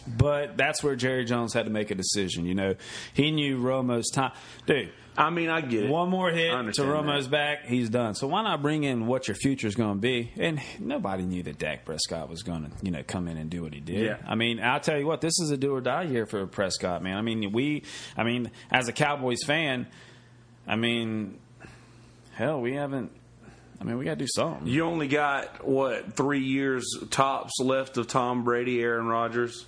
[0.07, 2.47] But that's where Jerry Jones had to make a decision.
[2.47, 2.75] You know,
[3.13, 4.33] he knew Romo's time.
[4.67, 5.91] Dude, I mean, I get it.
[5.91, 7.31] one more hit to Romo's that.
[7.31, 8.15] back, he's done.
[8.15, 10.33] So why not bring in what your future is going to be?
[10.39, 13.63] And nobody knew that Dak Prescott was going to, you know, come in and do
[13.63, 14.05] what he did.
[14.05, 14.17] Yeah.
[14.27, 17.03] I mean, I'll tell you what, this is a do or die year for Prescott,
[17.03, 17.17] man.
[17.17, 17.85] I mean, we,
[18.17, 19.87] I mean, as a Cowboys fan,
[20.67, 21.39] I mean,
[22.33, 23.13] hell, we haven't.
[23.81, 24.67] I mean, we got to do something.
[24.67, 29.65] You only got what three years tops left of Tom Brady, Aaron Rodgers.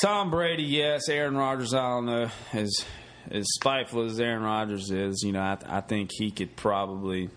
[0.00, 1.08] Tom Brady, yes.
[1.08, 2.30] Aaron Rodgers, I don't know.
[2.52, 2.84] As
[3.30, 7.30] as spiteful as Aaron Rodgers is, you know, I, I think he could probably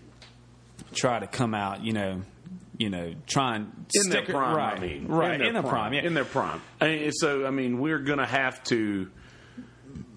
[0.94, 2.22] try to come out, you know,
[2.76, 4.56] you know, try and in stick their prime.
[4.56, 6.02] right, I mean, right their in, the prime, yeah.
[6.02, 6.60] in their prime.
[6.80, 9.10] Mean, so I mean, we're gonna have to,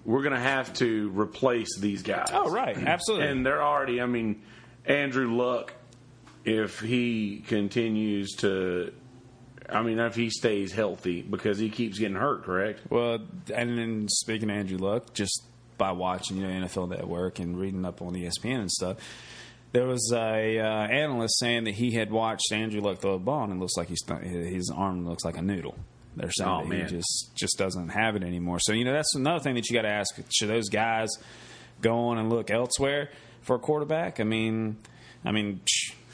[0.04, 2.28] we're gonna have to replace these guys.
[2.32, 3.28] oh, right, absolutely.
[3.28, 4.00] and they're already.
[4.00, 4.42] I mean,
[4.84, 5.74] Andrew Luck,
[6.44, 8.92] if he continues to,
[9.68, 12.80] I mean, if he stays healthy because he keeps getting hurt, correct?
[12.90, 13.18] Well,
[13.52, 15.42] and then speaking of Andrew Luck, just
[15.82, 18.98] by watching you know NFL Network and reading up on ESPN and stuff,
[19.72, 23.42] there was a uh, analyst saying that he had watched Andrew Luck throw a ball
[23.42, 25.74] and it looks like he's his arm looks like a noodle.
[26.14, 26.86] They're saying Oh, that man.
[26.88, 28.58] he just just doesn't have it anymore.
[28.60, 31.08] So you know that's another thing that you got to ask: Should those guys
[31.80, 33.10] go on and look elsewhere
[33.40, 34.20] for a quarterback?
[34.20, 34.76] I mean,
[35.24, 35.60] I mean,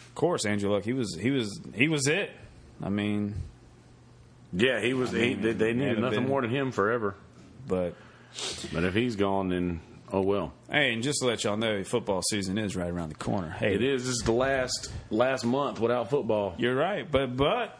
[0.08, 0.84] of course, Andrew Luck.
[0.84, 2.30] He was he was he was it.
[2.82, 3.34] I mean,
[4.52, 5.10] Yeah, he was.
[5.10, 7.14] he, mean, they, they needed nothing been- more than him forever.
[7.66, 7.94] but
[8.72, 9.80] But if he's gone, then
[10.12, 10.52] oh well.
[10.70, 13.50] hey, and just to let y'all know, football season is right around the corner.
[13.50, 14.04] Hey, It is.
[14.04, 16.54] This is the last last month without football.
[16.58, 17.78] You're right, but but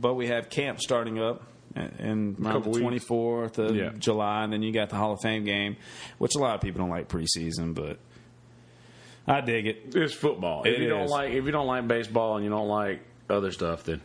[0.00, 1.42] but we have camp starting up
[1.76, 3.90] in around the 24th of Yeah.
[3.98, 5.76] July, and then you got the Hall of Fame game,
[6.18, 7.98] which a lot of people don't like preseason, but
[9.26, 9.94] I dig it.
[9.96, 10.62] It's football.
[10.64, 13.50] It if you don't like if you don't like baseball and you don't like other
[13.50, 14.00] stuff, then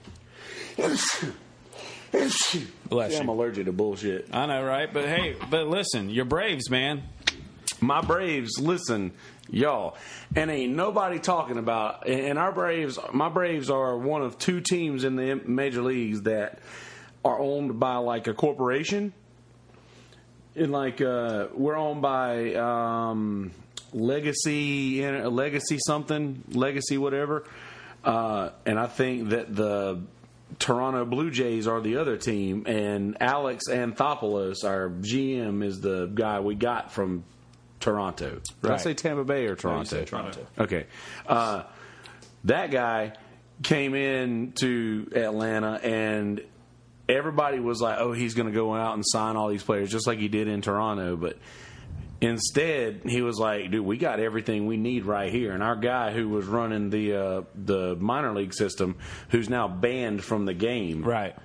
[2.12, 4.30] Bless Yeah, I'm allergic to bullshit.
[4.34, 4.92] I know, right?
[4.92, 7.04] But hey, but listen, you're Braves, man.
[7.82, 9.14] My Braves, listen,
[9.50, 9.96] y'all,
[10.36, 12.08] and ain't nobody talking about.
[12.08, 16.60] And our Braves, my Braves are one of two teams in the major leagues that
[17.24, 19.14] are owned by like a corporation.
[20.56, 23.52] And like uh, we're owned by um,
[23.94, 27.46] Legacy, Legacy something, Legacy whatever.
[28.04, 30.02] Uh, and I think that the
[30.60, 36.42] Toronto Blue Jays are the other team, and Alex Anthopoulos, our GM, is the guy
[36.42, 37.24] we got from
[37.80, 38.30] Toronto.
[38.32, 38.82] Did I Right.
[38.82, 40.04] say Tampa Bay or Toronto?
[40.04, 40.46] Toronto.
[40.60, 40.86] Okay.
[41.26, 41.64] Uh,
[42.44, 43.14] that guy
[43.64, 46.42] came in to Atlanta and
[47.08, 50.08] everybody was like, "Oh, he's going to go out and sign all these players just
[50.08, 51.38] like he did in Toronto." But
[52.22, 56.12] instead, he was like, "Dude, we got everything we need right here." And our guy
[56.12, 58.96] who was running the uh, the minor league system,
[59.30, 61.36] who's now banned from the game, Right.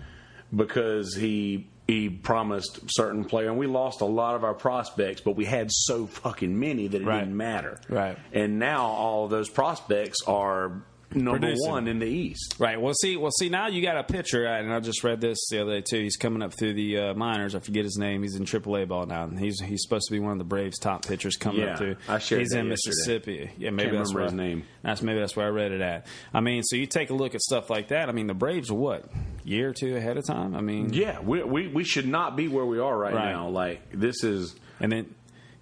[0.55, 5.37] because he he promised certain player, and we lost a lot of our prospects, but
[5.37, 7.19] we had so fucking many that it Right.
[7.21, 7.79] didn't matter.
[7.91, 8.17] Right.
[8.33, 10.83] And now all of those prospects are
[11.15, 11.71] number Producing.
[11.71, 12.57] one in the East.
[12.59, 12.81] Right.
[12.81, 13.49] Well, see, well, see.
[13.49, 16.01] Now you got a pitcher, and I just read this the other day too.
[16.01, 17.55] He's coming up through the uh, minors.
[17.55, 18.23] I forget his name.
[18.23, 19.25] He's in AAA ball now.
[19.25, 21.79] And he's he's supposed to be one of the Braves' top pitchers coming Yeah, up
[21.79, 21.97] through.
[22.09, 22.91] I shared He's in yesterday.
[22.91, 23.51] Mississippi.
[23.59, 24.65] Yeah, maybe Can't that's remember where his name.
[24.83, 26.07] That's maybe that's where I read it at.
[26.33, 28.09] I mean, so you take a look at stuff like that.
[28.09, 29.05] I mean, the Braves are what
[29.45, 30.55] year or two ahead of time.
[30.57, 33.33] I mean, Yeah, we we, we should not be where we are right, Right.
[33.33, 33.49] now.
[33.49, 35.15] Like this is and then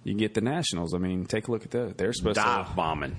[0.03, 0.93] you get the Nationals.
[0.93, 1.97] I mean, take a look at that.
[1.97, 3.15] They're supposed to dive bombing.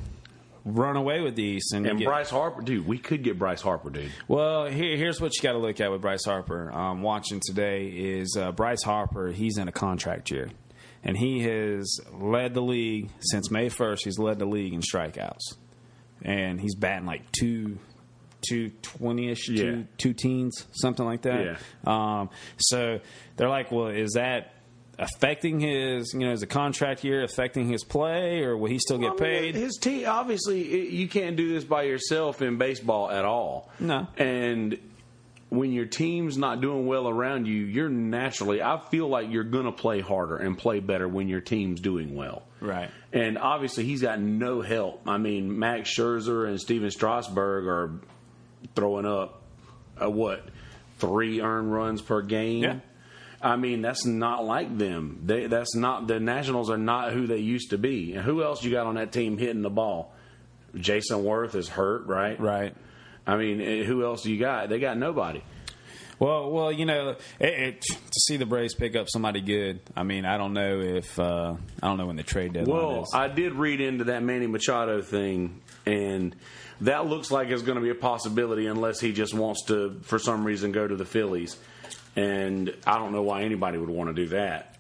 [0.65, 3.61] Run away with the East, and, And get- Bryce Harper, dude, we could get Bryce
[3.61, 4.11] Harper, dude.
[4.29, 6.73] Well, here, here's what you got to look at with Bryce Harper.
[6.73, 9.29] Um, watching today is uh, Bryce Harper.
[9.33, 10.49] He's in a contract year,
[11.03, 13.99] and he has led the league since May 1st.
[14.05, 15.55] He's led the league in strikeouts,
[16.23, 17.79] and he's batting like two.
[18.47, 19.57] Two twenty ish, Yeah.
[19.57, 21.57] two two teens, something like that.
[21.87, 23.01] Um, so
[23.39, 24.53] they're like, well, is that
[24.99, 28.99] affecting his, you know, is the contract year affecting his play, or will he still
[28.99, 29.55] get I mean, paid?
[29.55, 33.71] His team, obviously, you can't do this by yourself in baseball at all.
[33.81, 34.07] No.
[34.17, 34.79] And
[35.51, 39.67] when your team's not doing well around you, you're naturally, I feel like you're going
[39.67, 42.43] to play harder and play better when your team's doing well.
[42.61, 42.91] Right.
[43.13, 45.03] And obviously, he's got no help.
[45.07, 47.91] I mean, Max Scherzer and Stephen Strasburg are
[48.75, 49.43] throwing up,
[50.03, 50.45] uh, what,
[50.99, 52.63] three earned runs per game?
[52.63, 52.81] Yeah.
[53.45, 55.21] I mean, that's not like them.
[55.27, 58.15] They, that's not the Nationals are not who they used to be.
[58.15, 60.15] And who else you got on that team hitting the ball?
[60.75, 62.41] Jayson Werth is hurt, right?
[62.41, 62.75] Right.
[63.27, 64.71] I mean, eh, who else do you got?
[64.71, 65.43] They got nobody.
[66.19, 69.81] Well, well, you know, it, it, to see the Braves pick up somebody good.
[69.95, 73.03] I mean, I don't know if uh, I don't know when the trade deadline Well,
[73.03, 73.11] is.
[73.13, 76.35] I did read into that Manny Machado thing, and
[76.81, 80.19] that looks like it's going to be a possibility unless he just wants to, for
[80.19, 81.59] some reason, go to the Phillies.
[82.17, 84.71] And I don't know why anybody would want to do that.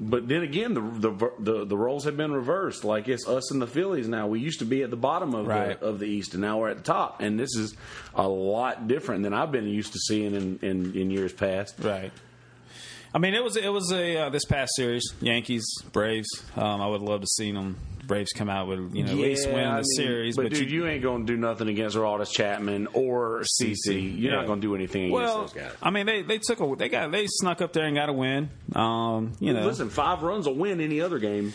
[0.00, 2.84] But then again, the, the the the roles have been reversed.
[2.84, 4.28] Like it's us and the Phillies now.
[4.28, 5.78] We used to be at the bottom of Right.
[5.78, 7.20] the of the East, and now we're at the top.
[7.20, 7.74] And this is
[8.14, 11.74] a lot different than I've been used to seeing in in, in years past.
[11.80, 12.12] right.
[13.14, 16.28] I mean, it was it was a uh, this past series, Yankees Braves.
[16.56, 17.76] Um, I would love to see them
[18.08, 20.36] Braves come out with you know at least Yeah, win the I mean, series.
[20.36, 24.18] But, dude, you, ain't going to do nothing against Aroldis Chapman or CC.
[24.18, 24.36] You're yeah.
[24.38, 25.72] not going to do anything against well, those guys.
[25.82, 28.12] I mean, they they took a they got they snuck up there and got a
[28.12, 28.50] win.
[28.74, 31.52] Um, you know, Listen, five runs will win any other game.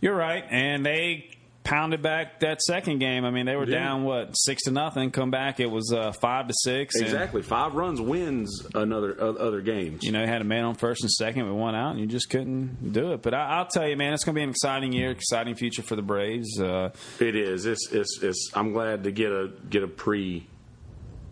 [0.00, 1.30] You're right, and they
[1.66, 3.24] pounded back that second game.
[3.24, 3.78] I mean, they were Yeah.
[3.80, 5.10] down what six to nothing.
[5.10, 6.94] Come back, it was uh, five to six.
[6.96, 10.02] Exactly, five runs wins another o- other games.
[10.04, 12.06] you know, you had a man on first and second with one out, and you
[12.06, 13.22] just couldn't do it.
[13.22, 15.82] But I, I'll tell you, man, it's going to be an exciting year, exciting future
[15.82, 16.60] for the Braves.
[16.60, 16.90] Uh,
[17.20, 17.66] it is.
[17.66, 18.50] It's, it's it's.
[18.54, 20.46] I'm glad to get a get a pre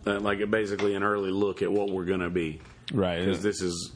[0.05, 2.61] uh, like basically an early look at what we're going to be.
[2.93, 3.19] Right.
[3.19, 3.91] Because this is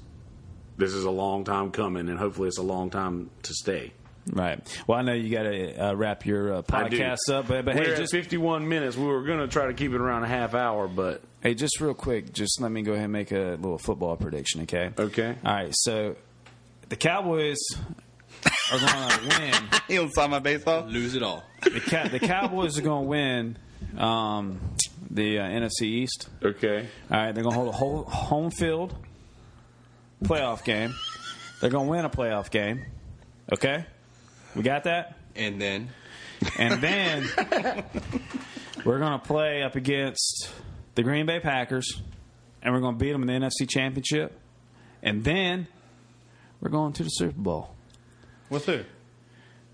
[0.77, 3.91] this is a long time coming, and hopefully it's a long time to stay.
[4.31, 4.83] Right.
[4.87, 7.83] Well, I know you got to uh, wrap your uh, podcast up, but, but we're
[7.85, 8.95] hey, at just 51 minutes.
[8.95, 11.79] We were going to try to keep it around a half hour, but hey, just
[11.81, 14.91] real quick, just let me go ahead and make a little football prediction, okay?
[14.97, 15.35] Okay.
[15.43, 15.73] All right.
[15.75, 16.15] So
[16.89, 17.57] the Cowboys
[18.71, 19.53] are going to win.
[19.89, 20.85] You don't sign my baseball.
[20.85, 21.43] Lose it all.
[21.63, 23.57] The, Cow- the Cowboys are going to win
[23.97, 24.59] um,
[25.09, 26.29] the uh, NFC East.
[26.43, 26.87] okay.
[27.09, 28.95] All right, they're going to hold a whole home field
[30.23, 30.93] playoff game.
[31.59, 32.85] They're going to win a playoff game.
[33.51, 33.83] Okay,
[34.59, 35.15] we got that.
[35.37, 35.89] And then
[36.57, 37.29] And then
[38.85, 40.49] we're going to play up against
[40.95, 42.01] the Green Bay Packers,
[42.61, 44.37] and we're going to beat them in the NFC Championship.
[45.01, 45.67] And then
[46.59, 47.73] we're going to the Super Bowl.
[48.49, 48.83] With who?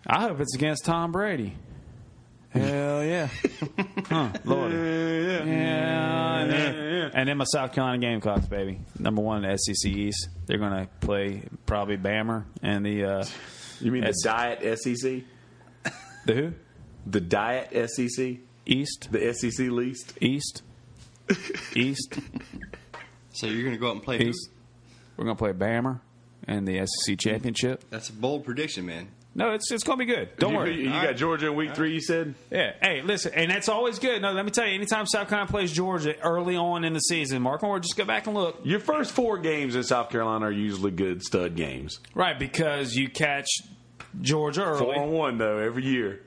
[0.05, 1.55] I hope it's against Tom Brady.
[2.49, 3.29] Hell yeah.
[4.05, 4.71] Huh, Lord.
[4.71, 6.41] Yeah.
[6.41, 8.81] And then, and then my South Carolina Gamecocks, baby.
[8.99, 10.29] Number one in the SEC East.
[10.45, 13.25] They're going to play probably Bammer and the, uh,
[13.81, 15.23] You mean That's- the Diet SEC?
[16.25, 16.53] the who?
[17.05, 18.37] The Diet SEC?
[18.65, 19.09] East?
[19.11, 20.13] The SEC least?
[20.21, 20.63] East?
[21.75, 22.19] East?
[23.33, 24.29] so you're going to go out and play who?
[24.29, 24.49] East?
[25.17, 26.01] We're going to play Bammer
[26.47, 27.83] and the SEC Championship.
[27.89, 29.09] That's a bold prediction, man.
[29.37, 30.29] No, it's it's going to be good.
[30.37, 30.81] Don't you, worry.
[30.83, 31.17] You, All got right.
[31.17, 32.35] Georgia in week three, you said?
[32.49, 32.71] Yeah.
[32.81, 34.21] Hey, listen, and that's always good.
[34.21, 37.41] No, let me tell you, anytime South Carolina plays Georgia early on in the season,
[37.41, 38.61] Mark, or just go back and look.
[38.63, 41.99] Your first four games in South Carolina are usually good stud games.
[42.13, 43.47] Right, because you catch
[44.21, 44.79] Georgia early.
[44.79, 46.21] Four on one, though, every year.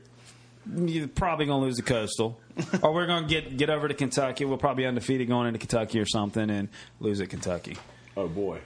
[0.77, 2.39] you're probably going to lose the Coastal.
[2.83, 4.45] or we're going to get get over to Kentucky.
[4.45, 6.69] We'll probably be undefeated going into Kentucky or something and
[7.01, 7.79] lose at Kentucky.
[8.19, 8.61] Oh, boy.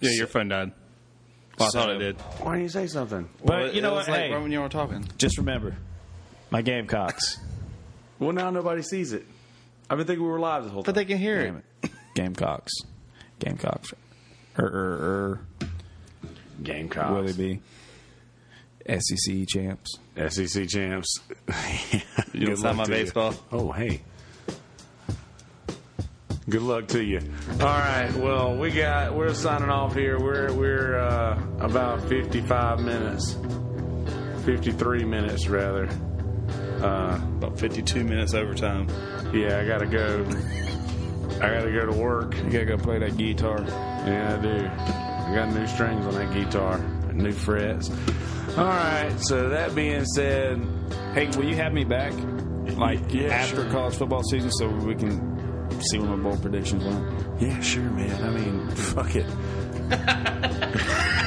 [0.00, 0.72] Yeah, your phone died.
[1.58, 2.20] Well, I So- thought it did.
[2.40, 3.28] Why didn't you say something?
[3.44, 3.98] But you know it what?
[3.98, 5.06] was like Hey, right when you were talking.
[5.18, 5.76] just remember,
[6.50, 7.38] my Gamecocks.
[8.20, 9.26] Well, now nobody sees it.
[9.90, 10.94] I've been thinking we were live this whole time.
[10.94, 11.06] But time.
[11.08, 11.64] they can hear Damn it.
[11.82, 11.90] it.
[12.14, 12.72] Gamecocks.
[13.40, 13.92] Gamecocks.
[14.56, 15.40] Er, er,
[16.62, 17.10] Gamecocks.
[17.10, 17.12] er.
[17.12, 19.98] Will they be SEC champs?
[20.28, 21.18] SEC champs.
[22.32, 23.34] You don't sign my baseball.
[23.52, 24.02] Oh, hey.
[26.48, 27.20] Good luck to you.
[27.60, 28.12] All right.
[28.16, 29.14] Well, we got.
[29.14, 30.18] We're signing off here.
[30.20, 33.36] We're we're uh, about fifty-five minutes,
[34.44, 35.88] fifty-three minutes rather.
[36.82, 38.86] Uh, About 52 minutes overtime.
[39.32, 40.22] yeah, I gotta go.
[41.40, 42.36] I gotta go to work.
[42.36, 43.58] You gotta go play that guitar.
[43.62, 44.66] Yeah, I do.
[44.66, 46.78] I got new strings on that guitar,
[47.14, 47.88] new frets.
[48.58, 49.14] All right.
[49.18, 50.62] So that being said,
[51.14, 52.12] Hey, will you have me back?
[52.76, 53.70] Like Yeah, after sure.
[53.70, 55.33] college football season so we can
[55.80, 57.40] see what my bold predictions went?
[57.40, 58.22] yeah, sure, man.
[58.22, 59.26] I mean, fuck it.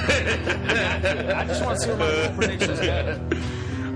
[0.09, 3.29] I just want to see what my bold predictions go.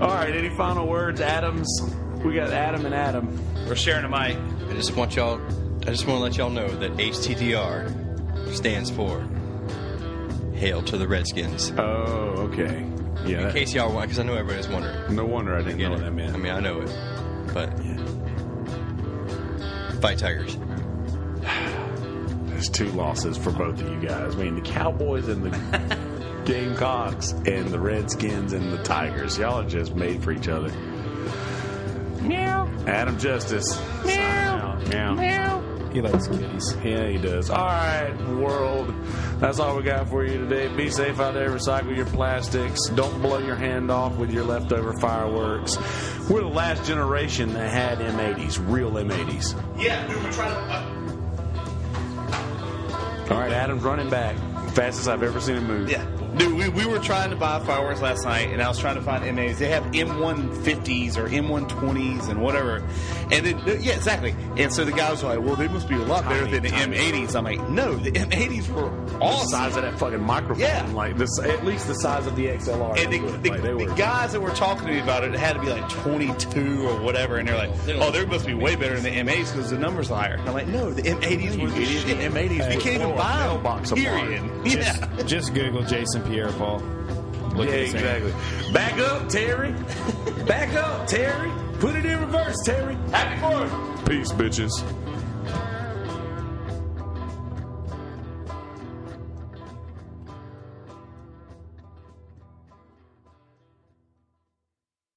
[0.04, 0.34] All right.
[0.34, 1.68] Any final words, Adams?
[2.24, 3.38] We got Adam and Adam.
[3.66, 4.36] We're sharing a mic.
[4.68, 5.40] I just want y'all.
[5.82, 9.26] I just want to let y'all know that HTTR stands for
[10.54, 11.72] Hail to the Redskins.
[11.76, 12.84] Oh, okay.
[13.26, 13.46] Yeah.
[13.48, 15.14] In case y'all want, because I know everybody's wondering.
[15.16, 15.96] no wonder I didn't Get know it?
[15.98, 16.34] what that meant.
[16.34, 16.90] I mean, I know it,
[17.52, 17.70] but
[20.02, 20.58] fight Tigers.
[22.48, 24.34] There's two losses for both of you guys.
[24.34, 29.38] I mean, the Cowboys and the Gamecocks and the Redskins and the Tigers.
[29.38, 30.70] Y'all are just made for each other.
[32.20, 32.68] Meow.
[32.88, 33.80] Adam Justice.
[34.04, 34.76] Meow.
[34.88, 35.14] Meow.
[35.14, 35.90] Meow.
[35.92, 36.76] He likes kitties.
[36.82, 37.48] Yeah, he does.
[37.48, 38.92] All right, world.
[39.42, 40.68] That's all we got for you today.
[40.68, 41.50] Be safe out there.
[41.50, 42.88] Recycle your plastics.
[42.90, 45.76] Don't blow your hand off with your leftover fireworks.
[46.30, 49.60] We're the last generation that had M80s, real M80s.
[49.82, 50.60] Yeah, dude, we're trying to.
[50.60, 50.98] Uh,
[53.34, 54.36] all right, Adam's running back.
[54.74, 55.90] Fastest I've ever seen him move.
[55.90, 56.06] Yeah.
[56.36, 59.02] Dude, we, we were trying to buy fireworks last night, and I was trying to
[59.02, 59.58] find M80s.
[59.58, 62.76] They have M150s or M120s and whatever.
[63.30, 64.34] And then, yeah, exactly.
[64.56, 66.62] And so the guy was like, well, they must be a lot better Tiny, than
[66.62, 66.96] the tiny.
[67.26, 67.36] M80s.
[67.36, 70.60] I'm like, no, the M80s were The size of that fucking microphone.
[70.60, 70.86] Yeah.
[70.92, 72.98] Like this, at least the size of the XLR.
[72.98, 75.34] And the, the, like, they the were- guys that were talking to me about it,
[75.34, 77.36] it had to be like 22 or whatever.
[77.36, 77.70] And they're like,
[78.00, 80.34] oh, they must be way better than the M80s because the numbers are higher.
[80.34, 82.06] And I'm like, no, the M80s were the shit.
[82.06, 83.48] The M80s You can't even buy a buy them.
[83.48, 83.92] mailbox.
[83.92, 84.50] Period.
[84.64, 85.22] Yeah.
[85.24, 86.82] Just Google Jason Pierre Paul.
[87.54, 88.24] Look yeah, at his hand.
[88.26, 88.72] exactly.
[88.72, 89.72] Back up, Terry.
[90.46, 91.50] Back up, Terry.
[91.78, 92.94] Put it in reverse, Terry.
[93.10, 94.08] Happy Fourth.
[94.08, 95.01] Peace, bitches.